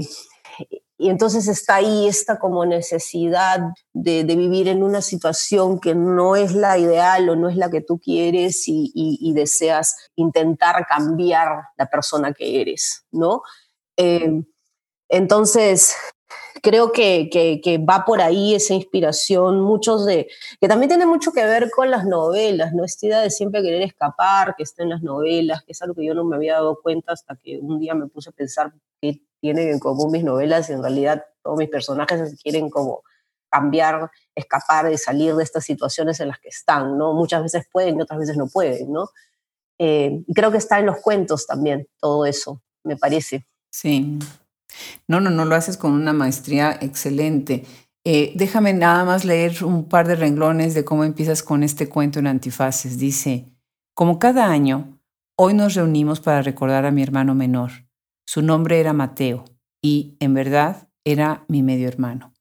[0.97, 3.59] y entonces está ahí esta como necesidad
[3.91, 7.69] de, de, vivir en una situación que no es la ideal o no es la
[7.69, 13.41] que tú quieres y, y, y deseas intentar cambiar la persona que eres, ¿no?
[13.97, 14.41] Eh,
[15.09, 15.95] entonces,
[16.61, 20.27] creo que, que, va por ahí esa inspiración, muchos de,
[20.59, 22.83] que también tiene mucho que ver con las novelas, ¿no?
[22.83, 26.05] Esta idea de siempre querer escapar, que está en las novelas, que es algo que
[26.05, 29.21] yo no me había dado cuenta hasta que un día me puse a pensar qué
[29.39, 33.03] tienen en común mis novelas y en realidad todos mis personajes quieren como
[33.49, 37.13] cambiar escapar y salir de estas situaciones en las que están, ¿no?
[37.13, 39.09] Muchas veces pueden y otras veces no pueden, ¿no?
[39.77, 43.45] Eh, creo que está en los cuentos también todo eso, me parece.
[43.69, 44.17] Sí.
[45.07, 47.65] No, no, no lo haces con una maestría excelente.
[48.03, 52.19] Eh, déjame nada más leer un par de renglones de cómo empiezas con este cuento
[52.19, 52.97] en Antifaces.
[52.97, 53.45] Dice,
[53.95, 54.99] como cada año,
[55.37, 57.71] hoy nos reunimos para recordar a mi hermano menor.
[58.27, 59.45] Su nombre era Mateo
[59.81, 62.33] y, en verdad, era mi medio hermano.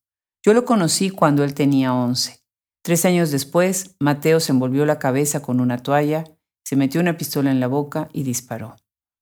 [0.44, 2.40] Yo lo conocí cuando él tenía 11.
[2.82, 6.24] Tres años después, Mateo se envolvió la cabeza con una toalla,
[6.64, 8.76] se metió una pistola en la boca y disparó.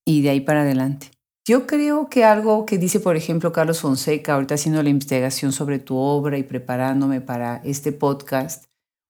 [0.04, 1.12] Y de ahí para adelante.
[1.44, 5.80] Yo creo que algo que dice, por ejemplo, Carlos Fonseca, ahorita haciendo la investigación sobre
[5.80, 8.66] tu obra y preparándome para este podcast,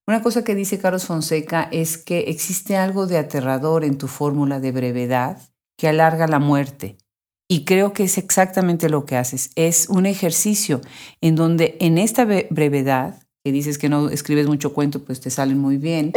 [0.09, 4.61] una cosa que dice Carlos Fonseca es que existe algo de aterrador en tu fórmula
[4.61, 5.43] de brevedad
[5.79, 6.97] que alarga la muerte.
[7.51, 9.51] Y creo que es exactamente lo que haces.
[9.55, 10.81] Es un ejercicio
[11.21, 15.59] en donde en esta brevedad, que dices que no escribes mucho cuento, pues te salen
[15.59, 16.13] muy bien,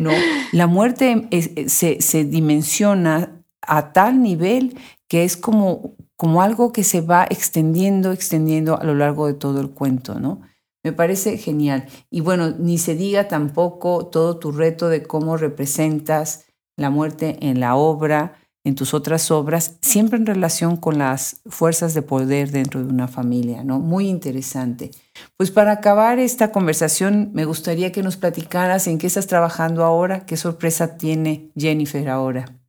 [0.00, 0.10] ¿no?
[0.52, 1.28] La muerte
[1.66, 8.12] se, se dimensiona a tal nivel que es como, como algo que se va extendiendo,
[8.12, 10.42] extendiendo a lo largo de todo el cuento, ¿no?
[10.82, 11.86] Me parece genial.
[12.10, 16.46] Y bueno, ni se diga tampoco todo tu reto de cómo representas
[16.76, 21.94] la muerte en la obra, en tus otras obras, siempre en relación con las fuerzas
[21.94, 23.78] de poder dentro de una familia, ¿no?
[23.78, 24.90] Muy interesante.
[25.36, 30.26] Pues para acabar esta conversación, me gustaría que nos platicaras en qué estás trabajando ahora,
[30.26, 32.59] qué sorpresa tiene Jennifer ahora.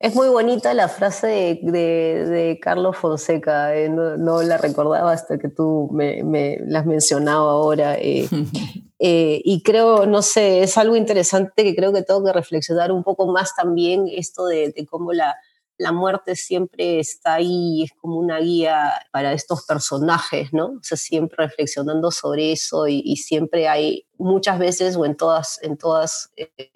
[0.00, 5.88] Es muy bonita la frase de, Carlos Fonseca, eh, no, la recordaba hasta que tú
[5.92, 7.96] me, me la has mencionado ahora.
[7.98, 8.28] Eh,
[9.00, 13.02] eh, y creo, no sé, es algo interesante que creo que tengo que reflexionar un
[13.02, 15.34] poco más también, esto de, cómo la,
[15.78, 20.66] la muerte siempre está ahí, es como una guía para estos personajes, ¿no?
[20.66, 25.76] O sea, siempre reflexionando sobre eso y, siempre hay muchas veces o en todas, en
[25.76, 26.30] todas,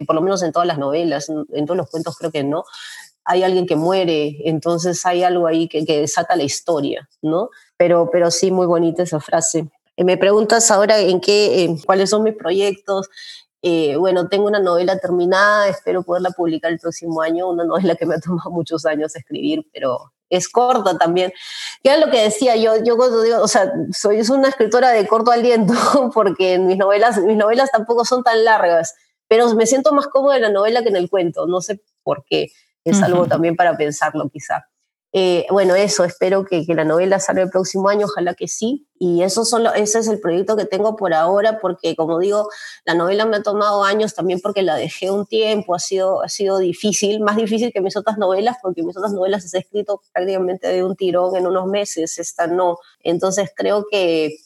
[0.06, 2.64] por lo menos en todas las novelas, en todos los cuentos creo que no,
[3.24, 7.50] hay alguien que muere, entonces hay algo ahí que, que desata la historia, ¿no?
[7.76, 9.70] Pero, pero sí, muy bonita esa frase.
[9.96, 13.08] Eh, me preguntas ahora en qué, cuáles son mis proyectos.
[13.62, 18.06] Eh, bueno, tengo una novela terminada, espero poderla publicar el próximo año, una novela que
[18.06, 21.32] me ha tomado muchos años escribir, pero es corta también.
[21.84, 25.30] Ya lo que decía yo, yo cuando digo, o sea, soy una escritora de corto
[25.30, 25.74] aliento
[26.14, 28.94] porque mis novelas, mis novelas tampoco son tan largas,
[29.28, 32.24] pero me siento más cómoda en la novela que en el cuento, no sé por
[32.24, 32.50] qué
[32.84, 34.66] es algo también para pensarlo quizá.
[35.14, 38.88] Eh, bueno, eso, espero que, que, la novela salga el próximo año, ojalá que sí.
[38.98, 42.48] Y eso solo, ese es el proyecto que tengo por ahora, porque como digo,
[42.86, 46.30] la novela me ha tomado años también porque la dejé un tiempo, ha sido, ha
[46.30, 50.68] sido difícil, más difícil que mis otras novelas, porque mis otras novelas se escrito prácticamente
[50.68, 52.78] de un tirón en unos meses, esta no.
[53.00, 54.36] Entonces creo que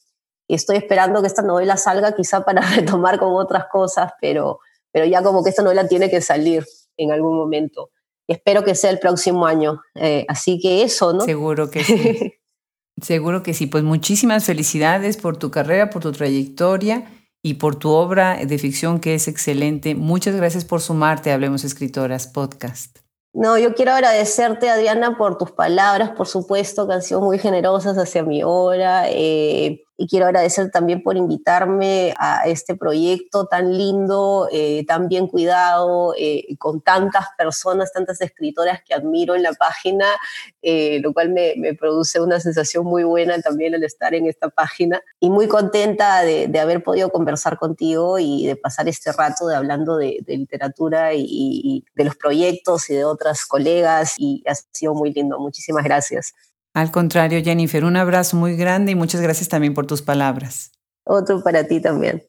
[0.48, 4.58] estoy esperando que esta novela salga quizá para retomar con otras cosas, pero,
[4.90, 6.66] pero ya como que esta novela tiene que salir
[6.96, 7.90] en algún momento
[8.28, 9.80] espero que sea el próximo año.
[9.94, 11.20] Eh, así que eso, ¿no?
[11.20, 12.34] Seguro que sí.
[13.02, 13.66] Seguro que sí.
[13.66, 17.10] Pues muchísimas felicidades por tu carrera, por tu trayectoria
[17.42, 19.94] y por tu obra de ficción que es excelente.
[19.94, 22.98] Muchas gracias por sumarte a Hablemos Escritoras Podcast.
[23.32, 27.98] No, yo quiero agradecerte, Adriana, por tus palabras, por supuesto, que han sido muy generosas
[27.98, 29.10] hacia mi obra.
[29.10, 35.26] Eh, y quiero agradecer también por invitarme a este proyecto tan lindo, eh, tan bien
[35.26, 40.06] cuidado, eh, con tantas personas, tantas escritoras que admiro en la página,
[40.60, 44.48] eh, lo cual me, me, produce una sensación muy buena también al estar en esta
[44.50, 49.46] página y muy contenta de, de haber podido conversar contigo y de pasar este rato
[49.46, 54.42] de hablando de, de literatura y, y de los proyectos y de otras colegas y
[54.46, 55.38] ha sido muy lindo.
[55.38, 56.34] Muchísimas gracias.
[56.76, 60.72] Al contrario, Jennifer, un abrazo muy grande y muchas gracias también por tus palabras.
[61.06, 62.22] Otro para ti también.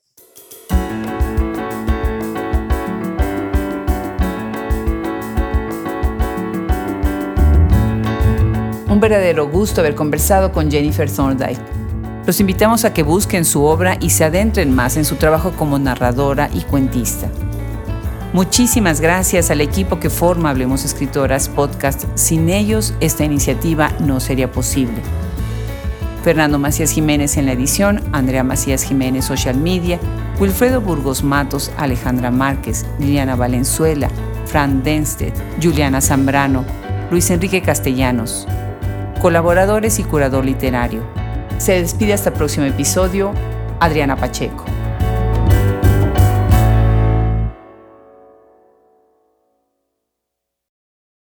[8.89, 11.59] Un verdadero gusto haber conversado con Jennifer Thorndike.
[12.25, 15.77] Los invitamos a que busquen su obra y se adentren más en su trabajo como
[15.77, 17.29] narradora y cuentista.
[18.33, 22.03] Muchísimas gracias al equipo que forma Hablemos Escritoras Podcast.
[22.15, 25.01] Sin ellos, esta iniciativa no sería posible.
[26.23, 29.97] Fernando Macías Jiménez en la edición, Andrea Macías Jiménez Social Media,
[30.41, 34.09] Wilfredo Burgos Matos, Alejandra Márquez, Liliana Valenzuela,
[34.45, 36.65] Fran Denstedt, Juliana Zambrano,
[37.09, 38.45] Luis Enrique Castellanos.
[39.21, 41.01] Colaboradores y curador literario.
[41.59, 43.31] Se despide hasta el próximo episodio,
[43.79, 44.65] Adriana Pacheco.